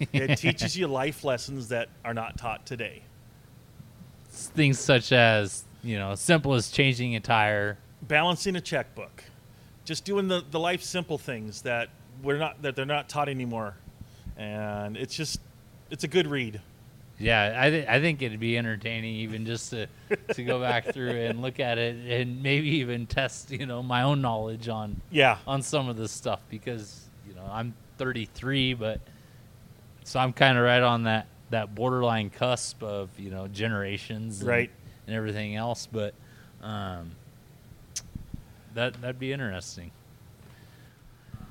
It 0.12 0.36
teaches 0.38 0.76
you 0.76 0.88
life 0.88 1.24
lessons 1.24 1.68
that 1.68 1.88
are 2.04 2.14
not 2.14 2.36
taught 2.36 2.66
today. 2.66 3.02
Things 4.28 4.78
such 4.78 5.12
as 5.12 5.64
you 5.84 5.98
know, 5.98 6.14
simple 6.14 6.54
as 6.54 6.70
changing 6.70 7.14
a 7.14 7.20
tire. 7.20 7.78
Balancing 8.02 8.56
a 8.56 8.60
checkbook, 8.60 9.22
just 9.84 10.04
doing 10.04 10.28
the, 10.28 10.42
the 10.50 10.58
life 10.58 10.82
simple 10.82 11.18
things 11.18 11.62
that 11.62 11.90
we're 12.22 12.38
not 12.38 12.62
that 12.62 12.74
they're 12.74 12.86
not 12.86 13.08
taught 13.08 13.28
anymore, 13.28 13.76
and 14.36 14.96
it's 14.96 15.14
just 15.14 15.40
it's 15.90 16.04
a 16.04 16.08
good 16.08 16.26
read. 16.26 16.60
Yeah, 17.18 17.54
I 17.56 17.70
th- 17.70 17.86
I 17.88 18.00
think 18.00 18.22
it'd 18.22 18.40
be 18.40 18.58
entertaining 18.58 19.14
even 19.16 19.46
just 19.46 19.70
to 19.70 19.86
to 20.34 20.42
go 20.44 20.60
back 20.60 20.86
through 20.86 21.10
and 21.12 21.40
look 21.42 21.60
at 21.60 21.78
it 21.78 21.94
and 22.10 22.42
maybe 22.42 22.68
even 22.78 23.06
test 23.06 23.50
you 23.52 23.66
know 23.66 23.82
my 23.82 24.02
own 24.02 24.20
knowledge 24.20 24.68
on 24.68 25.00
Yeah, 25.10 25.38
on 25.46 25.62
some 25.62 25.88
of 25.88 25.96
this 25.96 26.10
stuff 26.10 26.40
because 26.50 27.08
you 27.28 27.34
know 27.34 27.48
I'm 27.50 27.74
33, 27.98 28.74
but 28.74 29.00
so 30.02 30.18
I'm 30.18 30.32
kind 30.32 30.58
of 30.58 30.64
right 30.64 30.82
on 30.82 31.04
that 31.04 31.26
that 31.50 31.72
borderline 31.74 32.30
cusp 32.30 32.82
of 32.82 33.08
you 33.18 33.30
know 33.30 33.46
generations, 33.46 34.40
and, 34.40 34.48
Right. 34.48 34.70
and 35.06 35.14
everything 35.14 35.54
else. 35.54 35.86
But 35.86 36.14
um, 36.62 37.12
that 38.74 39.00
that'd 39.00 39.20
be 39.20 39.32
interesting. 39.32 39.92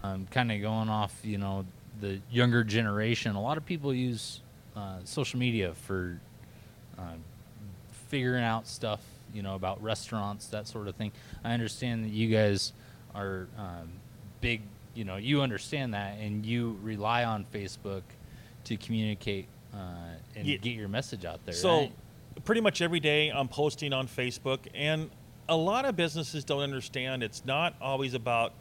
Um, 0.03 0.27
kind 0.29 0.51
of 0.51 0.59
going 0.61 0.89
off, 0.89 1.17
you 1.23 1.37
know, 1.37 1.65
the 2.01 2.19
younger 2.29 2.65
generation. 2.65 3.35
A 3.37 3.41
lot 3.41 3.55
of 3.57 3.65
people 3.65 3.93
use 3.93 4.41
uh, 4.75 4.97
social 5.03 5.39
media 5.39 5.73
for 5.73 6.19
uh, 6.97 7.15
figuring 8.09 8.43
out 8.43 8.67
stuff, 8.67 9.01
you 9.33 9.41
know, 9.41 9.55
about 9.55 9.81
restaurants, 9.81 10.47
that 10.47 10.67
sort 10.67 10.87
of 10.87 10.95
thing. 10.95 11.11
I 11.43 11.53
understand 11.53 12.05
that 12.05 12.11
you 12.11 12.29
guys 12.29 12.73
are 13.15 13.47
um, 13.57 13.89
big, 14.41 14.61
you 14.93 15.03
know, 15.03 15.17
you 15.17 15.41
understand 15.41 15.93
that, 15.93 16.17
and 16.19 16.45
you 16.45 16.77
rely 16.83 17.23
on 17.23 17.45
Facebook 17.45 18.03
to 18.65 18.77
communicate 18.77 19.47
uh, 19.73 19.77
and 20.35 20.45
Ye- 20.45 20.57
get 20.57 20.75
your 20.75 20.87
message 20.87 21.25
out 21.25 21.43
there. 21.45 21.55
So, 21.55 21.79
right? 21.79 21.93
pretty 22.45 22.61
much 22.61 22.81
every 22.81 22.99
day 22.99 23.29
I'm 23.29 23.47
posting 23.47 23.93
on 23.93 24.07
Facebook, 24.07 24.59
and 24.73 25.09
a 25.49 25.55
lot 25.55 25.85
of 25.85 25.95
businesses 25.95 26.43
don't 26.43 26.61
understand 26.61 27.23
it's 27.23 27.45
not 27.45 27.75
always 27.81 28.13
about 28.13 28.53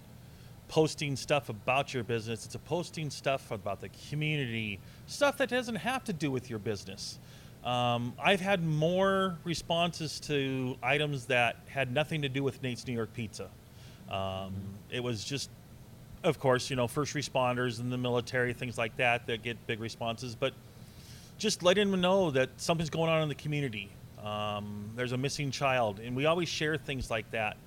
posting 0.73 1.17
stuff 1.17 1.51
about 1.51 1.93
your 1.93 2.03
business, 2.03 2.47
it's 2.47 2.55
a 2.55 2.59
posting 2.59 3.11
stuff 3.11 3.51
about 3.51 3.79
the 3.83 3.91
community, 4.09 4.81
stuff 5.07 5.37
that 5.37 5.51
doesn't 5.51 5.75
have 5.75 6.03
to 6.03 6.15
do 6.15 6.31
with 6.31 6.49
your 6.49 6.59
business. 6.59 7.19
Um, 7.63 8.15
I've 8.19 8.41
had 8.41 8.65
more 8.65 9.37
responses 9.45 10.19
to 10.21 10.75
items 10.83 11.27
that 11.27 11.57
had 11.69 11.93
nothing 11.93 12.23
to 12.23 12.31
do 12.31 12.43
with 12.43 12.63
Nate's 12.63 12.87
New 12.87 12.95
York 12.95 13.13
Pizza. 13.13 13.51
Um, 14.11 14.55
it 14.91 15.05
was 15.05 15.23
just 15.23 15.51
of 16.25 16.39
course, 16.39 16.71
you 16.71 16.77
know, 16.77 16.89
first 16.89 17.13
responders 17.13 17.79
and 17.79 17.93
the 17.93 17.99
military, 17.99 18.55
things 18.55 18.79
like 18.79 18.97
that, 18.97 19.27
that 19.27 19.43
get 19.43 19.67
big 19.67 19.79
responses. 19.79 20.35
But 20.35 20.55
just 21.37 21.63
letting 21.63 21.91
them 21.91 22.01
know 22.01 22.31
that 22.31 22.49
something's 22.57 22.91
going 22.91 23.11
on 23.11 23.21
in 23.23 23.29
the 23.29 23.35
community. 23.35 23.91
Um, 24.25 24.89
there's 24.97 25.13
a 25.13 25.19
missing 25.19 25.51
child, 25.51 26.01
and 26.01 26.17
we 26.17 26.25
always 26.25 26.49
share 26.49 26.79
things 26.79 27.11
like 27.11 27.31
that, 27.33 27.59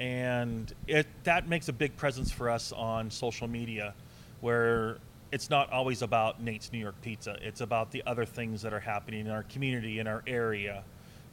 and 0.00 0.72
it 0.88 1.06
that 1.24 1.46
makes 1.46 1.68
a 1.68 1.72
big 1.72 1.94
presence 1.96 2.32
for 2.32 2.48
us 2.48 2.72
on 2.72 3.10
social 3.10 3.46
media, 3.46 3.94
where 4.40 4.96
it's 5.30 5.50
not 5.50 5.70
always 5.70 6.02
about 6.02 6.42
Nate's 6.42 6.72
New 6.72 6.78
York 6.78 6.94
Pizza. 7.02 7.36
It's 7.42 7.60
about 7.60 7.92
the 7.92 8.02
other 8.06 8.24
things 8.24 8.62
that 8.62 8.72
are 8.72 8.80
happening 8.80 9.26
in 9.26 9.30
our 9.30 9.44
community, 9.44 10.00
in 10.00 10.08
our 10.08 10.24
area. 10.26 10.82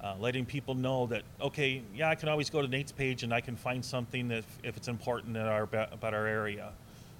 Uh, 0.04 0.14
letting 0.20 0.46
people 0.46 0.76
know 0.76 1.08
that 1.08 1.24
okay, 1.42 1.82
yeah, 1.96 2.10
I 2.10 2.16
can 2.16 2.30
always 2.30 2.50
go 2.52 2.62
to 2.62 2.68
Nate's 2.68 2.92
page 2.92 3.24
and 3.24 3.34
I 3.34 3.42
can 3.42 3.56
find 3.56 3.84
something 3.84 4.28
that 4.28 4.40
if, 4.40 4.60
if 4.64 4.78
it's 4.78 4.90
important 4.90 5.36
in 5.36 5.42
our, 5.42 5.64
about 5.64 6.14
our 6.14 6.28
area, 6.28 6.72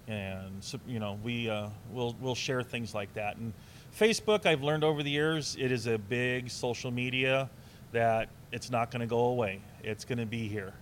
and 0.08 0.64
so, 0.64 0.80
you 0.86 1.00
know 1.00 1.18
we 1.24 1.50
uh, 1.50 1.70
will 1.92 2.16
we'll 2.22 2.36
share 2.36 2.62
things 2.62 2.94
like 2.94 3.12
that. 3.14 3.38
And 3.38 3.54
Facebook, 3.98 4.46
I've 4.46 4.62
learned 4.62 4.84
over 4.84 5.02
the 5.02 5.10
years, 5.10 5.56
it 5.58 5.72
is 5.72 5.88
a 5.88 5.98
big 5.98 6.52
social 6.52 6.92
media 6.92 7.50
that 7.94 8.28
it's 8.52 8.70
not 8.70 8.92
going 8.92 9.00
to 9.00 9.08
go 9.08 9.28
away. 9.28 9.62
It's 9.82 10.04
going 10.04 10.20
to 10.20 10.26
be 10.26 10.48
here. 10.50 10.74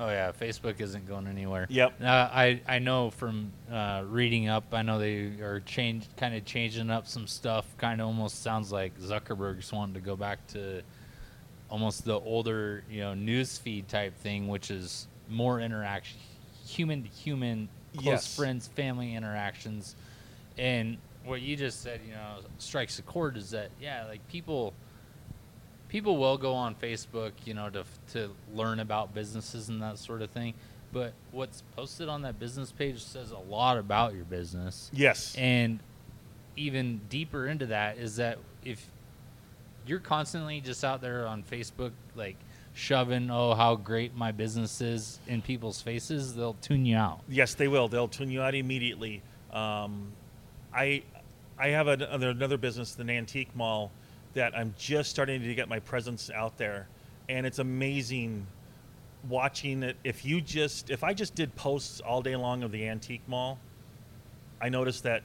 Oh 0.00 0.08
yeah, 0.08 0.32
Facebook 0.32 0.80
isn't 0.80 1.06
going 1.06 1.26
anywhere. 1.26 1.66
Yep. 1.68 2.00
Uh, 2.02 2.06
I 2.06 2.62
I 2.66 2.78
know 2.78 3.10
from 3.10 3.52
uh, 3.70 4.02
reading 4.06 4.48
up, 4.48 4.64
I 4.72 4.80
know 4.80 4.98
they 4.98 5.42
are 5.42 5.60
change 5.66 6.06
kind 6.16 6.34
of 6.34 6.46
changing 6.46 6.88
up 6.90 7.06
some 7.06 7.26
stuff. 7.26 7.66
Kind 7.76 8.00
of 8.00 8.06
almost 8.06 8.42
sounds 8.42 8.72
like 8.72 8.98
Zuckerberg's 8.98 9.70
wanting 9.70 9.94
to 9.94 10.00
go 10.00 10.16
back 10.16 10.46
to 10.48 10.80
almost 11.68 12.06
the 12.06 12.18
older, 12.18 12.82
you 12.90 13.00
know, 13.00 13.12
news 13.12 13.58
feed 13.58 13.88
type 13.88 14.16
thing, 14.16 14.48
which 14.48 14.70
is 14.70 15.06
more 15.28 15.60
interaction, 15.60 16.18
human 16.66 17.02
to 17.02 17.08
human, 17.10 17.68
close 17.94 18.06
Yes. 18.06 18.36
friends, 18.36 18.68
family 18.68 19.14
interactions, 19.14 19.96
and 20.56 20.96
what 21.24 21.42
you 21.42 21.56
just 21.56 21.82
said, 21.82 22.00
you 22.06 22.14
know, 22.14 22.38
strikes 22.58 22.98
a 22.98 23.02
chord. 23.02 23.36
Is 23.36 23.50
that 23.50 23.70
yeah, 23.78 24.06
like 24.08 24.26
people 24.28 24.72
people 25.90 26.16
will 26.16 26.38
go 26.38 26.54
on 26.54 26.74
Facebook, 26.76 27.32
you 27.44 27.52
know, 27.52 27.68
to 27.68 27.84
to 28.12 28.30
learn 28.54 28.80
about 28.80 29.12
businesses 29.12 29.68
and 29.68 29.82
that 29.82 29.98
sort 29.98 30.22
of 30.22 30.30
thing. 30.30 30.54
But 30.92 31.12
what's 31.30 31.62
posted 31.76 32.08
on 32.08 32.22
that 32.22 32.38
business 32.38 32.72
page 32.72 33.02
says 33.02 33.30
a 33.32 33.38
lot 33.38 33.76
about 33.76 34.14
your 34.14 34.24
business. 34.24 34.90
Yes. 34.92 35.34
And 35.36 35.80
even 36.56 37.00
deeper 37.08 37.46
into 37.46 37.66
that 37.66 37.98
is 37.98 38.16
that 38.16 38.38
if 38.64 38.84
you're 39.86 40.00
constantly 40.00 40.60
just 40.60 40.84
out 40.84 41.00
there 41.00 41.26
on 41.26 41.42
Facebook, 41.42 41.92
like 42.16 42.36
shoving, 42.74 43.30
oh, 43.30 43.54
how 43.54 43.76
great 43.76 44.16
my 44.16 44.32
business 44.32 44.80
is 44.80 45.20
in 45.26 45.42
people's 45.42 45.80
faces, 45.80 46.34
they'll 46.34 46.54
tune 46.54 46.84
you 46.86 46.96
out. 46.96 47.20
Yes, 47.28 47.54
they 47.54 47.68
will. 47.68 47.88
They'll 47.88 48.08
tune 48.08 48.30
you 48.30 48.42
out 48.42 48.54
immediately. 48.54 49.22
Um, 49.52 50.12
I 50.74 51.02
I 51.58 51.68
have 51.68 51.88
another, 51.88 52.30
another 52.30 52.56
business, 52.56 52.94
the 52.94 53.08
Antique 53.10 53.54
Mall, 53.54 53.92
that 54.34 54.56
I'm 54.56 54.74
just 54.78 55.10
starting 55.10 55.42
to 55.42 55.54
get 55.54 55.68
my 55.68 55.80
presence 55.80 56.30
out 56.30 56.56
there, 56.56 56.88
and 57.28 57.46
it's 57.46 57.58
amazing 57.58 58.46
watching 59.28 59.82
it. 59.82 59.96
If 60.04 60.24
you 60.24 60.40
just 60.40 60.90
if 60.90 61.04
I 61.04 61.14
just 61.14 61.34
did 61.34 61.54
posts 61.56 62.00
all 62.00 62.22
day 62.22 62.36
long 62.36 62.62
of 62.62 62.72
the 62.72 62.86
Antique 62.86 63.22
Mall, 63.26 63.58
I 64.60 64.68
noticed 64.68 65.02
that 65.04 65.22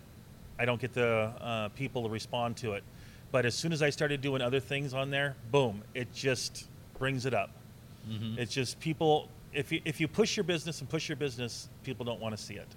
I 0.57 0.65
don't 0.65 0.79
get 0.79 0.93
the 0.93 1.31
uh, 1.39 1.69
people 1.69 2.03
to 2.03 2.09
respond 2.09 2.57
to 2.57 2.73
it. 2.73 2.83
But 3.31 3.45
as 3.45 3.55
soon 3.55 3.73
as 3.73 3.81
I 3.81 3.89
started 3.89 4.21
doing 4.21 4.41
other 4.41 4.59
things 4.59 4.93
on 4.93 5.09
there, 5.09 5.35
boom, 5.51 5.83
it 5.93 6.13
just 6.13 6.67
brings 6.97 7.25
it 7.25 7.33
up. 7.33 7.49
Mm-hmm. 8.09 8.39
It's 8.39 8.53
just 8.53 8.79
people. 8.79 9.29
If 9.53 9.71
you, 9.71 9.81
if 9.85 10.01
you 10.01 10.07
push 10.07 10.35
your 10.35 10.43
business 10.43 10.81
and 10.81 10.89
push 10.89 11.07
your 11.07 11.15
business, 11.15 11.69
people 11.83 12.05
don't 12.05 12.19
want 12.19 12.35
to 12.37 12.41
see 12.41 12.55
it. 12.55 12.67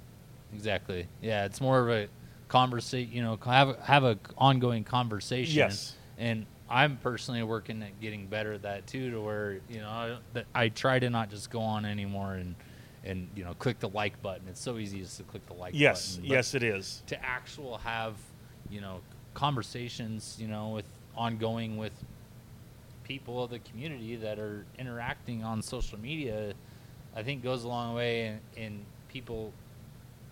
Exactly. 0.55 1.07
Yeah, 1.21 1.45
it's 1.45 1.61
more 1.61 1.81
of 1.81 1.91
a 1.91 2.09
conversation. 2.49 3.13
You 3.13 3.23
know, 3.23 3.39
have 3.45 3.79
have 3.81 4.05
a 4.05 4.19
ongoing 4.37 4.85
conversation. 4.85 5.57
Yes. 5.57 5.95
And 6.19 6.47
I'm 6.69 6.97
personally 6.99 7.43
working 7.43 7.83
at 7.83 8.01
getting 8.01 8.27
better 8.27 8.53
at 8.55 8.63
that 8.63 8.87
too, 8.87 9.11
to 9.13 9.21
where 9.21 9.61
you 9.69 9.81
know 9.81 9.89
I, 9.89 10.17
that 10.35 10.47
I 10.55 10.69
try 10.69 10.99
to 10.99 11.09
not 11.09 11.31
just 11.31 11.51
go 11.51 11.61
on 11.61 11.85
anymore 11.85 12.35
and 12.35 12.55
and 13.05 13.29
you 13.35 13.45
know 13.45 13.55
click 13.55 13.79
the 13.79 13.89
like 13.89 14.21
button. 14.23 14.49
It's 14.49 14.61
so 14.61 14.79
easy 14.79 15.01
just 15.01 15.17
to 15.19 15.23
click 15.23 15.47
the 15.47 15.55
like 15.55 15.75
Yes, 15.77 16.17
button. 16.17 16.29
but 16.29 16.35
yes, 16.35 16.55
it 16.55 16.63
is. 16.63 17.03
To 17.07 17.25
actual 17.25 17.79
have 17.79 18.15
you 18.69 18.81
know 18.81 19.01
conversations, 19.35 20.37
you 20.41 20.49
know, 20.49 20.71
with 20.71 20.85
ongoing 21.17 21.77
with 21.77 21.93
people 23.05 23.43
of 23.43 23.51
the 23.51 23.59
community 23.61 24.17
that 24.17 24.39
are 24.39 24.67
interacting 24.79 25.43
on 25.43 25.63
social 25.63 25.99
media, 25.99 26.53
I 27.17 27.23
think 27.23 27.43
goes 27.43 27.65
a 27.65 27.69
long 27.69 27.95
way 27.95 28.27
in, 28.27 28.63
in 28.63 28.81
people 29.09 29.53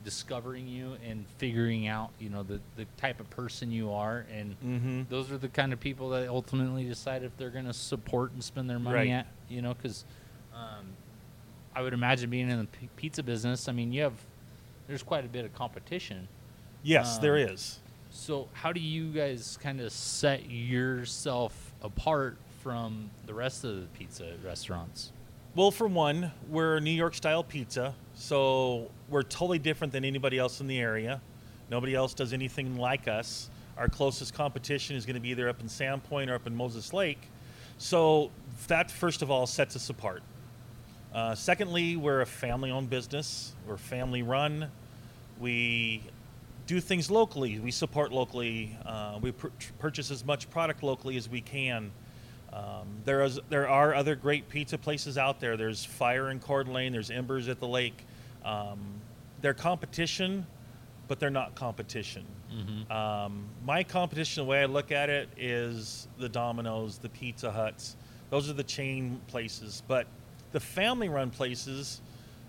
discovering 0.07 0.69
you 0.69 0.97
and 1.05 1.27
figuring 1.39 1.89
out, 1.89 2.11
you 2.21 2.31
know, 2.31 2.45
the, 2.45 2.61
the 2.77 2.87
type 2.97 3.19
of 3.19 3.29
person 3.29 3.73
you 3.73 3.93
are. 3.93 4.25
And 4.33 4.55
Mm-hmm. 4.65 5.03
those 5.11 5.33
are 5.33 5.37
the 5.37 5.49
kind 5.49 5.73
of 5.73 5.81
people 5.81 6.11
that 6.11 6.29
ultimately 6.29 6.85
decide 6.85 7.25
if 7.25 7.37
they're 7.37 7.51
going 7.51 7.65
to 7.67 7.73
support 7.73 8.31
and 8.33 8.43
spend 8.43 8.71
their 8.71 8.79
money 8.79 8.95
Right. 8.97 9.11
at, 9.11 9.27
you 9.49 9.61
know, 9.63 9.75
because 9.75 10.05
um, 10.55 10.87
I 11.75 11.83
would 11.83 11.93
imagine 11.93 12.31
being 12.31 12.49
in 12.49 12.59
the 12.61 12.65
p- 12.67 12.89
pizza 12.95 13.25
business, 13.25 13.69
I 13.69 13.73
mean, 13.73 13.93
you 13.93 14.03
have, 14.03 14.15
there's 14.87 15.03
quite 15.03 15.25
a 15.25 15.29
bit 15.29 15.45
of 15.45 15.53
competition. 15.55 16.29
Yes, 16.85 17.19
there 17.19 17.35
Um, 17.35 17.49
is. 17.51 17.81
So, 18.11 18.49
how 18.53 18.73
do 18.73 18.79
you 18.81 19.11
guys 19.13 19.59
kind 19.61 19.81
of 19.81 19.91
set 19.91 20.49
yourself 20.49 21.73
apart 21.83 22.37
from 22.63 23.11
the 23.27 23.35
rest 23.35 23.65
of 23.65 23.81
the 23.81 23.87
pizza 23.89 24.35
restaurants? 24.45 25.11
Well, 25.57 25.71
for 25.71 25.89
one, 25.89 26.33
we're 26.51 26.81
New 26.81 26.91
York 26.91 27.15
style 27.15 27.43
pizza, 27.43 27.95
so 28.15 28.91
we're 29.09 29.23
totally 29.23 29.59
different 29.59 29.91
than 29.91 30.05
anybody 30.05 30.39
else 30.39 30.61
in 30.61 30.67
the 30.67 30.79
area. 30.79 31.23
Nobody 31.71 31.95
else 31.95 32.13
does 32.13 32.35
anything 32.35 32.77
like 32.77 33.09
us. 33.09 33.49
Our 33.79 33.89
closest 33.89 34.35
competition 34.35 34.97
is 34.97 35.07
going 35.07 35.15
to 35.15 35.21
be 35.21 35.31
either 35.31 35.49
up 35.49 35.63
in 35.63 35.69
Sandpoint 35.69 36.29
or 36.29 36.35
up 36.35 36.47
in 36.47 36.55
Moses 36.55 36.93
Lake. 36.93 37.31
So 37.79 38.31
that, 38.69 38.91
first 38.91 39.23
of 39.23 39.31
all, 39.31 39.47
sets 39.47 39.75
us 39.77 39.89
apart. 39.89 40.23
Uh, 41.15 41.35
secondly, 41.35 41.97
we're 41.97 42.21
a 42.21 42.27
family 42.27 42.71
owned 42.71 42.91
business, 42.91 43.55
we're 43.67 43.79
family 43.79 44.21
run. 44.21 44.71
We 45.41 46.03
do 46.67 46.81
things 46.81 47.11
locally. 47.11 47.61
We 47.61 47.71
support 47.71 48.13
locally. 48.13 48.77
Uh, 48.85 49.19
we 49.23 49.33
pur- 49.33 49.53
purchase 49.79 50.11
as 50.11 50.23
much 50.23 50.51
product 50.51 50.83
locally 50.83 51.17
as 51.17 51.31
we 51.31 51.41
can. 51.41 51.93
Um, 52.57 52.87
there 53.05 53.23
is 53.23 53.39
there 53.51 53.69
are 53.69 53.95
other 53.95 54.15
great 54.15 54.49
pizza 54.49 54.79
places 54.79 55.19
out 55.19 55.41
there. 55.41 55.57
There's 55.57 55.85
Fire 55.85 56.31
in 56.31 56.41
Coeur 56.41 56.65
d'Alene. 56.65 56.93
There's 56.93 57.11
Embers 57.11 57.49
at 57.49 57.61
the 57.61 57.69
Lake. 57.69 58.07
Um, 58.45 58.79
they're 59.43 59.55
competition, 59.55 60.47
but 61.07 61.21
they're 61.21 61.29
not 61.29 61.55
competition. 61.55 62.25
Um, 62.91 63.45
my 63.65 63.83
competition, 63.83 64.45
the 64.45 64.49
way 64.49 64.63
I 64.63 64.67
look 64.67 64.91
at 64.91 65.11
it, 65.11 65.29
is 65.37 66.09
the 66.19 66.29
Domino's, 66.29 66.99
the 66.99 67.11
Pizza 67.11 67.51
Huts. 67.51 67.97
Those 68.31 68.49
are 68.49 68.55
the 68.55 68.65
chain 68.65 69.21
places. 69.27 69.83
But 69.87 70.07
the 70.53 70.61
family-run 70.61 71.31
places, 71.31 72.01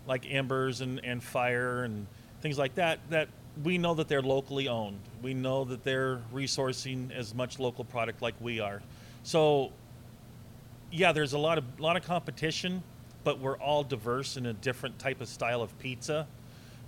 like 0.07 0.25
Embers 0.31 0.81
and, 0.81 1.03
and 1.03 1.21
Fire 1.21 1.83
and 1.83 2.07
things 2.41 2.57
like 2.57 2.75
that, 2.75 2.99
that 3.09 3.27
we 3.63 3.77
know 3.77 3.95
that 3.95 4.07
they're 4.07 4.21
locally 4.21 4.69
owned. 4.69 4.99
We 5.21 5.33
know 5.33 5.65
that 5.65 5.83
they're 5.83 6.21
resourcing 6.33 7.11
as 7.11 7.33
much 7.33 7.59
local 7.59 7.83
product 7.83 8.21
like 8.21 8.35
we 8.39 8.59
are. 8.59 8.81
So 9.23 9.71
yeah, 10.91 11.11
there's 11.11 11.33
a 11.33 11.37
lot 11.37 11.57
of 11.57 11.79
lot 11.79 11.97
of 11.97 12.03
competition, 12.03 12.83
but 13.23 13.39
we're 13.39 13.57
all 13.57 13.83
diverse 13.83 14.37
in 14.37 14.45
a 14.45 14.53
different 14.53 14.99
type 14.99 15.21
of 15.21 15.27
style 15.27 15.61
of 15.61 15.77
pizza. 15.79 16.27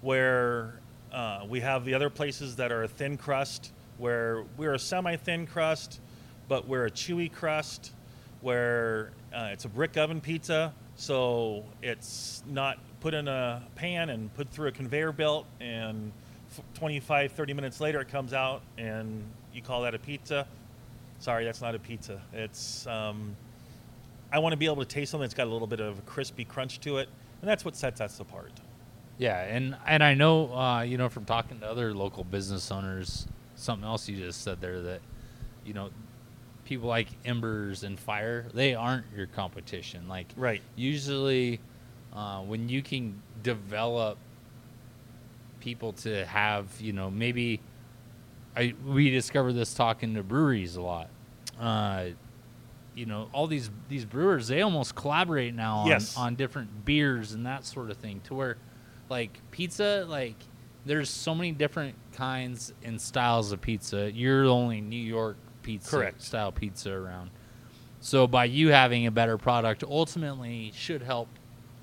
Where 0.02 0.80
uh, 1.12 1.46
we 1.50 1.60
have 1.60 1.84
the 1.84 1.94
other 1.94 2.10
places 2.10 2.56
that 2.58 2.72
are 2.72 2.84
a 2.84 2.88
thin 2.88 3.18
crust, 3.18 3.74
where 3.98 4.46
we're 4.58 4.74
a 4.74 4.80
semi-thin 4.80 5.48
crust, 5.48 6.00
but 6.48 6.68
we're 6.68 6.86
a 6.86 6.92
chewy 6.92 7.32
crust. 7.32 7.92
Where 8.42 9.12
uh, 9.34 9.50
it's 9.52 9.66
a 9.66 9.70
brick 9.70 9.98
oven 9.98 10.22
pizza, 10.22 10.74
so 10.96 11.66
it's 11.82 12.42
not 12.48 12.80
put 13.02 13.14
in 13.14 13.28
a 13.28 13.62
pan 13.76 14.10
and 14.10 14.34
put 14.34 14.50
through 14.50 14.70
a 14.70 14.72
conveyor 14.72 15.12
belt, 15.12 15.46
and 15.60 16.14
f- 16.52 16.64
25, 16.76 17.34
30 17.34 17.54
minutes 17.54 17.82
later 17.82 18.00
it 18.00 18.08
comes 18.08 18.32
out, 18.32 18.62
and 18.78 19.24
you 19.54 19.62
call 19.62 19.82
that 19.82 19.94
a 19.94 20.00
pizza. 20.00 20.48
Sorry, 21.20 21.44
that's 21.44 21.62
not 21.62 21.76
a 21.76 21.80
pizza. 21.80 22.22
It's 22.32 22.88
um, 22.88 23.36
I 24.32 24.40
want 24.40 24.54
to 24.54 24.58
be 24.58 24.66
able 24.66 24.78
to 24.78 24.86
taste 24.86 25.12
something 25.12 25.24
that's 25.24 25.34
got 25.34 25.48
a 25.48 25.52
little 25.52 25.68
bit 25.68 25.80
of 25.80 26.00
a 26.00 26.02
crispy 26.04 26.46
crunch 26.46 26.80
to 26.82 26.98
it, 26.98 27.10
and 27.42 27.50
that's 27.50 27.66
what 27.66 27.76
sets 27.76 28.00
us 28.02 28.20
apart. 28.20 28.52
Yeah, 29.18 29.42
and 29.42 29.76
and 29.86 30.04
I 30.04 30.14
know 30.14 30.54
uh, 30.54 30.82
you 30.82 30.98
know 30.98 31.10
from 31.10 31.26
talking 31.26 31.60
to 31.60 31.66
other 31.68 31.94
local 31.94 32.24
business 32.24 32.72
owners, 32.72 33.28
something 33.56 33.88
else 33.88 34.08
you 34.08 34.18
just 34.18 34.44
said 34.44 34.62
there 34.62 34.82
that 34.82 35.02
you 35.66 35.74
know 35.74 35.90
people 36.66 36.88
like 36.88 37.08
Embers 37.26 37.84
and 37.84 38.00
Fire, 38.00 38.46
they 38.54 38.76
aren't 38.76 39.06
your 39.16 39.28
competition. 39.28 40.08
Like 40.08 40.28
Right. 40.38 40.62
usually 40.76 41.60
uh, 42.14 42.42
when 42.42 42.70
you 42.70 42.82
can 42.82 43.22
develop 43.44 44.18
people 45.60 45.92
to 45.92 46.26
have 46.26 46.68
you 46.80 46.94
know 46.94 47.10
maybe 47.12 47.60
I 48.56 48.74
we 48.86 49.10
discovered 49.10 49.54
this 49.54 49.74
talking 49.74 50.14
to 50.16 50.24
breweries 50.24 50.76
a 50.76 50.82
lot. 50.82 51.10
Uh, 51.60 52.10
you 53.00 53.06
know 53.06 53.30
all 53.32 53.48
these 53.48 53.70
these 53.88 54.04
brewers 54.04 54.50
they 54.50 54.62
almost 54.62 54.94
collaborate 54.94 55.56
now 55.56 55.78
on, 55.78 55.88
Yes. 55.88 56.18
on 56.18 56.36
different 56.36 56.84
beers 56.84 57.32
and 57.32 57.46
that 57.46 57.66
sort 57.66 57.90
of 57.90 57.96
thing 57.98 58.20
to 58.26 58.34
where 58.36 58.58
like 59.10 59.40
pizza 59.52 60.06
like 60.10 60.36
there's 60.86 61.10
so 61.10 61.34
many 61.34 61.52
different 61.54 61.96
kinds 62.14 62.74
and 62.84 63.00
styles 63.00 63.52
of 63.54 63.62
pizza 63.62 64.12
you're 64.12 64.44
the 64.44 64.54
only 64.54 64.82
new 64.82 65.00
york 65.02 65.38
pizza 65.64 65.90
Correct. 65.92 66.22
style 66.22 66.52
pizza 66.52 66.92
around 66.92 67.30
so 68.02 68.28
by 68.28 68.44
you 68.46 68.70
having 68.70 69.06
a 69.08 69.12
better 69.12 69.38
product 69.38 69.84
ultimately 69.84 70.72
should 70.76 71.02
help 71.02 71.30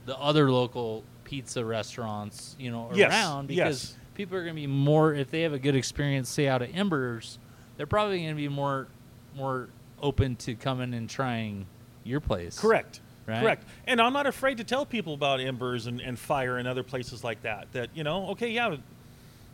the 0.04 0.16
other 0.18 0.50
local 0.50 1.02
pizza 1.24 1.64
restaurants 1.64 2.56
you 2.58 2.70
know 2.70 2.90
Yes, 2.94 3.10
around 3.10 3.46
because 3.48 3.82
yes. 3.84 3.96
people 4.14 4.36
are 4.36 4.42
going 4.42 4.54
to 4.54 4.60
be 4.60 4.66
more 4.66 5.14
if 5.14 5.30
they 5.30 5.42
have 5.42 5.54
a 5.54 5.58
good 5.58 5.74
experience 5.76 6.28
say 6.28 6.46
out 6.46 6.60
of 6.62 6.68
embers 6.74 7.38
they're 7.78 7.86
probably 7.86 8.18
going 8.18 8.30
to 8.30 8.34
be 8.36 8.48
more 8.48 8.86
more 9.34 9.68
open 10.02 10.36
to 10.36 10.54
coming 10.54 10.94
and 10.94 11.08
trying 11.08 11.66
your 12.04 12.20
place 12.20 12.58
Correct. 12.58 13.00
Right. 13.26 13.40
Correct. 13.42 13.64
And 13.88 14.00
I'm 14.00 14.12
not 14.12 14.26
afraid 14.28 14.58
to 14.58 14.64
tell 14.64 14.86
people 14.86 15.14
about 15.14 15.40
Embers 15.40 15.88
and, 15.88 16.00
and 16.00 16.16
Fire 16.16 16.58
and 16.58 16.68
other 16.68 16.84
places 16.84 17.24
like 17.24 17.42
that. 17.42 17.66
That 17.72 17.90
you 17.94 18.04
know, 18.04 18.28
okay, 18.28 18.50
yeah, 18.50 18.76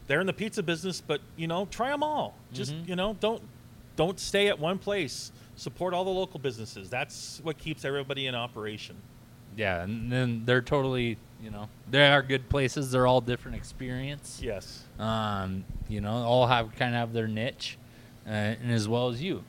they're 0.09 0.21
in 0.21 0.27
the 0.27 0.33
pizza 0.35 0.63
business, 0.63 1.01
but 1.01 1.21
you 1.37 1.47
know, 1.47 1.67
try 1.71 1.89
them 1.91 2.03
all. 2.03 2.37
Just 2.53 2.73
Mhm. 2.75 2.89
you 2.89 2.97
know, 2.97 3.17
don't 3.21 3.43
don't 3.97 4.21
stay 4.21 4.49
at 4.49 4.59
one 4.59 4.79
place. 4.79 5.33
Support 5.57 5.95
all 5.95 6.05
the 6.05 6.11
local 6.11 6.39
businesses. 6.39 6.91
That's 6.91 7.41
what 7.43 7.57
keeps 7.59 7.85
everybody 7.85 8.27
in 8.27 8.35
operation. 8.35 8.97
Yeah, 9.57 9.83
and 9.83 10.11
then 10.11 10.43
they're 10.47 10.63
totally, 10.63 11.19
you 11.43 11.51
know, 11.51 11.69
they 11.91 12.07
are 12.09 12.23
good 12.23 12.49
places. 12.49 12.91
They're 12.91 13.07
all 13.07 13.21
different 13.21 13.57
experience. 13.57 14.41
Yes. 14.43 14.85
Um, 14.99 15.65
you 15.89 16.01
know, 16.01 16.13
all 16.13 16.47
have 16.47 16.75
kind 16.77 16.95
of 16.95 17.01
have 17.01 17.13
their 17.13 17.29
niche, 17.29 17.79
uh, 18.27 18.31
and 18.31 18.71
as 18.71 18.89
well 18.89 19.09
as 19.09 19.23
you. 19.23 19.45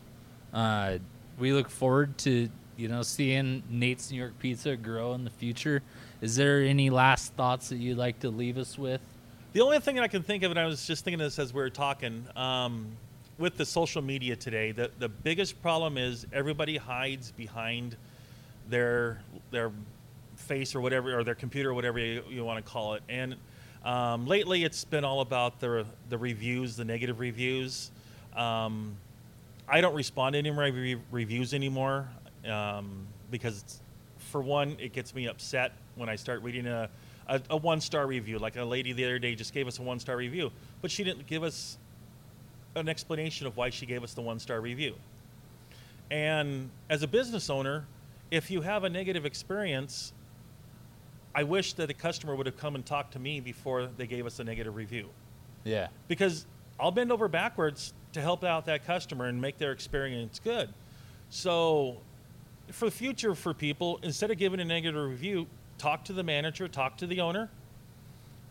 Uh, 0.54 1.00
we 1.40 1.52
look 1.52 1.70
forward 1.70 2.18
to 2.20 2.50
you 2.78 2.88
know 2.88 3.02
seeing 3.02 3.64
Nate's 3.70 4.12
New 4.12 4.18
York 4.18 4.38
Pizza 4.40 4.76
grow 4.76 5.14
in 5.14 5.24
the 5.24 5.30
future. 5.30 5.82
Is 6.22 6.36
there 6.36 6.62
any 6.62 6.90
last 6.90 7.34
thoughts 7.34 7.70
that 7.70 7.78
you'd 7.78 7.98
like 7.98 8.20
to 8.20 8.30
leave 8.30 8.58
us 8.58 8.78
with? 8.78 9.02
The 9.54 9.62
only 9.62 9.80
thing 9.80 9.96
that 9.96 10.04
I 10.04 10.08
can 10.08 10.24
think 10.24 10.44
of, 10.44 10.52
and 10.52 10.60
I 10.60 10.66
was 10.66 10.88
just 10.88 11.04
thinking 11.04 11.20
this 11.20 11.38
as 11.38 11.54
we 11.54 11.62
were 11.62 11.70
talking, 11.70 12.26
um, 12.36 12.88
with 13.38 13.56
the 13.58 13.66
social 13.66 14.02
media 14.02 14.36
today, 14.36 14.72
the, 14.72 14.90
the 14.98 15.10
biggest 15.10 15.62
problem 15.62 15.98
is 15.98 16.26
everybody 16.34 16.78
hides 16.78 17.32
behind 17.32 17.96
their 18.70 19.22
their 19.52 19.72
face 20.36 20.74
or 20.76 20.82
whatever, 20.82 21.18
or 21.18 21.24
their 21.24 21.36
computer, 21.36 21.70
or 21.70 21.74
whatever 21.74 22.00
you, 22.00 22.24
you 22.30 22.44
want 22.44 22.64
to 22.64 22.72
call 22.72 22.96
it. 22.96 23.04
And 23.10 23.36
um, 23.86 24.26
lately, 24.26 24.64
it's 24.64 24.86
been 24.86 25.04
all 25.04 25.22
about 25.22 25.60
the 25.60 25.86
the 26.10 26.18
reviews, 26.18 26.76
the 26.76 26.86
negative 26.86 27.20
reviews. 27.20 27.92
Um, 28.36 28.98
I 29.68 29.82
don't 29.82 29.96
respond 29.96 30.34
to 30.34 30.40
any 30.40 30.52
re- 30.52 30.72
re- 30.72 31.02
reviews 31.12 31.54
anymore 31.54 32.08
um, 32.48 33.08
because, 33.32 33.82
for 34.18 34.42
one, 34.42 34.76
it 34.80 34.94
gets 34.94 35.16
me 35.16 35.28
upset 35.28 35.72
when 35.96 36.10
I 36.10 36.16
start 36.16 36.42
reading 36.44 36.68
a, 36.68 36.90
a, 37.28 37.42
a 37.52 37.58
one 37.58 37.80
star 37.82 38.06
review. 38.06 38.40
Like 38.40 38.56
a 38.58 38.64
lady 38.64 38.94
the 38.94 39.06
other 39.06 39.20
day 39.20 39.36
just 39.36 39.54
gave 39.54 39.68
us 39.68 39.80
a 39.80 39.82
one 39.82 40.00
star 40.00 40.18
review, 40.18 40.52
but 40.82 40.92
she 40.92 41.04
didn't 41.04 41.28
give 41.28 41.44
us 41.44 41.78
an 42.76 42.90
explanation 42.90 43.48
of 43.48 43.56
why 43.56 43.70
she 43.70 43.86
gave 43.86 44.04
us 44.04 44.14
the 44.14 44.22
one 44.22 44.40
star 44.40 44.60
review. 44.60 44.96
And 46.12 46.70
as 46.90 47.02
a 47.04 47.08
business 47.08 47.50
owner, 47.50 47.86
if 48.32 48.52
you 48.52 48.62
have 48.62 48.84
a 48.84 48.90
negative 48.90 49.26
experience, 49.26 50.12
I 51.34 51.44
wish 51.44 51.74
that 51.74 51.90
a 51.90 51.94
customer 51.94 52.36
would 52.36 52.46
have 52.46 52.58
come 52.58 52.76
and 52.76 52.86
talked 52.86 53.14
to 53.14 53.20
me 53.20 53.40
before 53.40 53.88
they 53.98 54.06
gave 54.08 54.26
us 54.26 54.40
a 54.40 54.44
negative 54.44 54.76
review 54.76 55.10
Yeah. 55.64 55.88
because 56.08 56.46
I'll 56.80 56.92
bend 56.92 57.12
over 57.12 57.28
backwards 57.28 57.94
to 58.14 58.22
help 58.22 58.44
out 58.44 58.66
that 58.66 58.86
customer 58.86 59.26
and 59.26 59.42
make 59.42 59.58
their 59.58 59.72
experience 59.72 60.40
good. 60.44 60.70
So, 61.30 61.98
for 62.72 62.86
the 62.86 62.92
future, 62.92 63.36
for 63.36 63.54
people, 63.54 64.00
instead 64.04 64.32
of 64.32 64.38
giving 64.38 64.60
a 64.60 64.66
negative 64.66 65.04
review, 65.04 65.48
talk 65.78 66.06
to 66.06 66.14
the 66.14 66.24
manager, 66.24 66.68
talk 66.68 66.98
to 66.98 67.08
the 67.08 67.22
owner, 67.22 67.50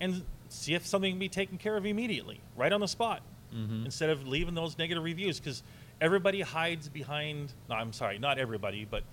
and 0.01 0.22
see 0.48 0.75
if 0.75 0.87
something 0.87 1.12
can 1.12 1.18
be 1.18 1.29
taken 1.29 1.57
care 1.59 1.77
of 1.77 1.87
immediately, 1.87 2.40
right 2.57 2.72
on 2.72 2.81
the 2.81 2.88
spot, 2.88 3.22
Mhm. 3.55 3.85
instead 3.85 4.11
of 4.11 4.27
leaving 4.27 4.55
those 4.55 4.77
negative 4.77 5.03
reviews. 5.03 5.38
Because 5.38 5.62
everybody 6.01 6.40
hides 6.42 6.88
behind. 6.88 7.53
No, 7.68 7.77
I'm 7.77 7.92
sorry, 7.92 8.18
not 8.18 8.38
everybody, 8.38 8.85
but 8.85 9.05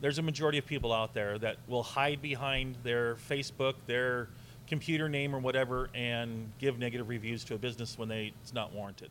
there's 0.00 0.18
a 0.18 0.22
majority 0.22 0.58
of 0.58 0.66
people 0.66 0.92
out 0.92 1.12
there 1.14 1.38
that 1.38 1.56
will 1.66 1.82
hide 1.82 2.22
behind 2.22 2.76
their 2.82 3.16
Facebook, 3.16 3.74
their 3.86 4.28
computer 4.66 5.08
name, 5.08 5.34
or 5.34 5.38
whatever, 5.38 5.90
and 5.94 6.50
give 6.58 6.78
negative 6.78 7.08
reviews 7.08 7.44
to 7.44 7.54
a 7.54 7.58
business 7.58 7.98
when 7.98 8.08
they 8.08 8.32
it's 8.42 8.52
not 8.52 8.72
warranted. 8.72 9.10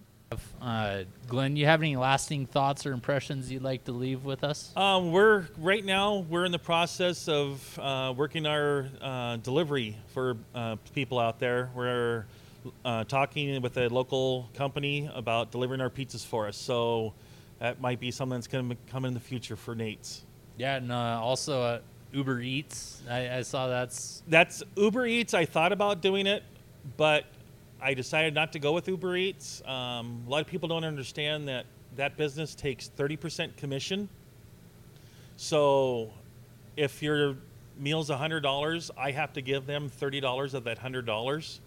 Uh, 0.62 1.04
Glenn, 1.28 1.56
you 1.56 1.66
have 1.66 1.82
any 1.82 1.96
lasting 1.96 2.48
thoughts 2.48 2.86
or 2.86 2.94
impressions 2.94 3.52
you'd 3.52 3.62
like 3.62 3.84
to 3.86 3.92
leave 3.92 4.26
with 4.26 4.44
us? 4.44 4.72
Um, 4.76 5.12
we're 5.12 5.46
right 5.58 5.86
now 5.86 6.26
we're 6.30 6.46
in 6.46 6.52
the 6.52 6.60
process 6.60 7.28
of 7.28 7.80
uh, 7.80 8.14
working 8.16 8.46
our 8.46 8.88
uh, 9.02 9.38
delivery 9.38 9.98
for 10.08 10.38
uh, 10.56 10.78
people 10.94 11.20
out 11.20 11.40
there. 11.40 11.70
We're 11.76 12.26
uh, 12.84 13.04
talking 13.04 13.62
with 13.62 13.78
a 13.78 13.88
local 13.90 14.50
company 14.56 15.10
about 15.14 15.52
delivering 15.52 15.82
our 15.82 15.90
pizzas 15.90 16.26
for 16.26 16.48
us. 16.48 16.58
So 16.58 17.14
that 17.60 17.80
might 17.80 18.00
be 18.00 18.12
something 18.12 18.38
that's 18.38 18.48
going 18.48 18.70
to 18.70 18.78
come 18.90 19.06
in 19.06 19.14
the 19.14 19.20
future 19.20 19.56
for 19.56 19.76
Nate's. 19.76 20.24
Yeah, 20.58 20.78
and 20.78 20.92
uh, 20.92 21.20
also 21.22 21.62
uh, 21.62 21.80
Uber 22.14 22.42
Eats. 22.42 23.02
I, 23.10 23.38
I 23.38 23.42
saw 23.44 23.68
that's 23.68 24.24
That's 24.28 24.64
Uber 24.76 25.06
Eats. 25.06 25.34
I 25.34 25.46
thought 25.46 25.72
about 25.72 26.02
doing 26.02 26.28
it, 26.28 26.44
but 26.98 27.26
I 27.86 27.94
decided 27.94 28.34
not 28.34 28.52
to 28.54 28.60
go 28.60 28.74
with 28.74 28.88
Uber 28.88 29.16
Eats. 29.16 29.62
Um, 29.64 30.24
a 30.26 30.30
lot 30.32 30.42
of 30.42 30.48
people 30.48 30.68
don't 30.68 30.84
understand 30.84 31.48
that 31.50 31.68
that 31.98 32.18
business 32.18 32.56
takes 32.56 32.90
30% 32.98 33.56
commission. 33.58 34.10
So 35.38 36.10
if 36.76 37.04
your 37.04 37.36
meal's 37.78 38.10
$100, 38.10 38.90
I 38.98 39.12
have 39.12 39.34
to 39.34 39.42
give 39.42 39.68
them 39.68 39.92
$30 40.02 40.56
of 40.56 40.64
that 40.64 40.80
$100. 40.80 41.60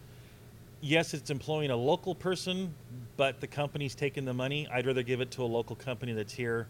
Yes, 0.81 1.15
it's 1.15 1.31
employing 1.31 1.71
a 1.71 1.77
local 1.77 2.17
person, 2.17 2.75
but 3.17 3.41
the 3.41 3.47
company's 3.47 3.95
taking 3.95 4.25
the 4.25 4.35
money. 4.35 4.67
I'd 4.73 4.87
rather 4.87 5.05
give 5.05 5.21
it 5.21 5.31
to 5.33 5.43
a 5.43 5.47
local 5.47 5.77
company 5.77 6.15
that's 6.15 6.33
here 6.33 6.67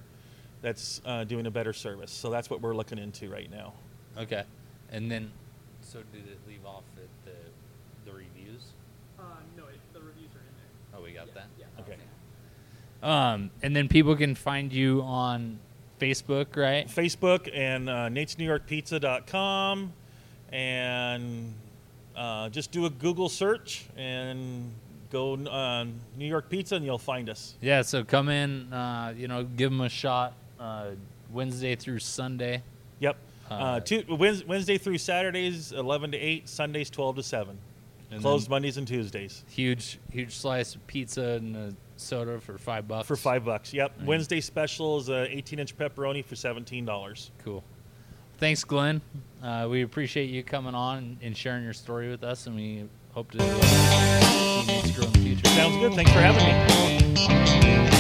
that's 0.60 1.00
uh, 1.06 1.24
doing 1.24 1.46
a 1.46 1.50
better 1.50 1.72
service. 1.72 2.10
So 2.10 2.28
that's 2.28 2.50
what 2.50 2.60
we're 2.60 2.76
looking 2.76 2.98
into 2.98 3.30
right 3.30 3.50
now. 3.50 3.72
okay. 4.18 4.44
And 4.92 5.10
then, 5.10 5.30
so 5.80 6.00
did 6.12 6.28
it 6.28 6.38
leave 6.46 6.66
off 6.66 6.84
at 6.98 7.08
the 7.24 8.10
the 8.10 8.16
reviews? 8.16 8.72
Uh, 9.18 9.22
no, 9.56 9.64
it, 9.66 9.80
the 9.92 10.00
reviews 10.00 10.30
are 10.34 10.46
in 10.46 10.54
there. 10.54 10.98
Oh, 10.98 11.02
we 11.02 11.12
got 11.12 11.34
that. 11.34 11.48
Okay. 11.80 11.96
Um, 13.02 13.50
and 13.62 13.74
then 13.76 13.88
people 13.88 14.16
can 14.16 14.34
find 14.34 14.72
you 14.72 15.02
on 15.02 15.58
Facebook, 16.00 16.56
right? 16.56 16.86
Facebook 16.88 17.48
and 17.54 17.88
uh, 17.88 18.08
natesnewyorkpizza.com 18.08 19.92
and 20.50 21.54
uh, 22.16 22.48
just 22.48 22.72
do 22.72 22.86
a 22.86 22.90
Google 22.90 23.28
search 23.28 23.86
and 23.96 24.72
go 25.10 25.34
uh, 25.34 25.84
New 26.16 26.26
York 26.26 26.48
Pizza 26.50 26.76
and 26.76 26.84
you'll 26.84 26.98
find 26.98 27.30
us. 27.30 27.54
Yeah. 27.60 27.82
So 27.82 28.04
come 28.04 28.28
in. 28.28 28.72
Uh, 28.72 29.14
you 29.16 29.28
know, 29.28 29.44
give 29.44 29.70
them 29.70 29.80
a 29.80 29.88
shot. 29.88 30.34
Uh, 30.58 30.90
Wednesday 31.30 31.76
through 31.76 32.00
Sunday. 32.00 32.62
Yep. 33.00 33.16
Uh, 33.50 33.54
Uh, 33.54 33.80
two, 33.80 34.02
Wednesday 34.08 34.76
through 34.78 34.98
Saturdays, 34.98 35.72
11 35.72 36.12
to 36.12 36.18
8. 36.18 36.48
Sundays, 36.48 36.90
12 36.90 37.16
to 37.16 37.22
7. 37.22 37.58
And 38.10 38.22
Closed 38.22 38.48
Mondays 38.48 38.78
and 38.78 38.88
Tuesdays 38.88 39.44
Huge, 39.50 39.98
huge 40.10 40.34
slice 40.34 40.74
of 40.74 40.86
pizza 40.86 41.22
and 41.32 41.54
a 41.56 41.74
soda 42.00 42.40
for 42.40 42.58
five 42.58 42.88
bucks. 42.88 43.06
for 43.06 43.16
5 43.16 43.44
bucks. 43.44 43.72
Yep. 43.72 44.02
Wednesday 44.04 44.40
special 44.40 44.98
is 44.98 45.08
a 45.08 45.26
18 45.34 45.58
inch 45.58 45.76
pepperoni 45.76 46.24
for 46.24 46.34
$17. 46.34 47.30
Cool. 47.44 47.64
Thanks, 48.38 48.64
Glenn. 48.64 49.00
Uh, 49.42 49.66
we 49.70 49.82
appreciate 49.82 50.30
you 50.30 50.42
coming 50.42 50.74
on 50.74 51.18
and, 51.22 51.36
sharing 51.36 51.64
your 51.64 51.72
story 51.72 52.08
with 52.08 52.22
us, 52.22 52.46
and 52.46 52.54
we 52.54 52.88
hope 53.12 53.32
to 53.32 53.38
uh, 53.40 54.20
see 54.20 54.60
you 54.60 54.66
next 54.66 54.96
grow 54.96 55.06
in 55.06 55.12
the 55.12 55.18
future. 55.18 55.48
Sounds 55.48 55.76
good. 55.76 55.94
Thanks 55.94 56.12
for 56.12 56.20
having 56.20 57.90
me. 57.92 57.97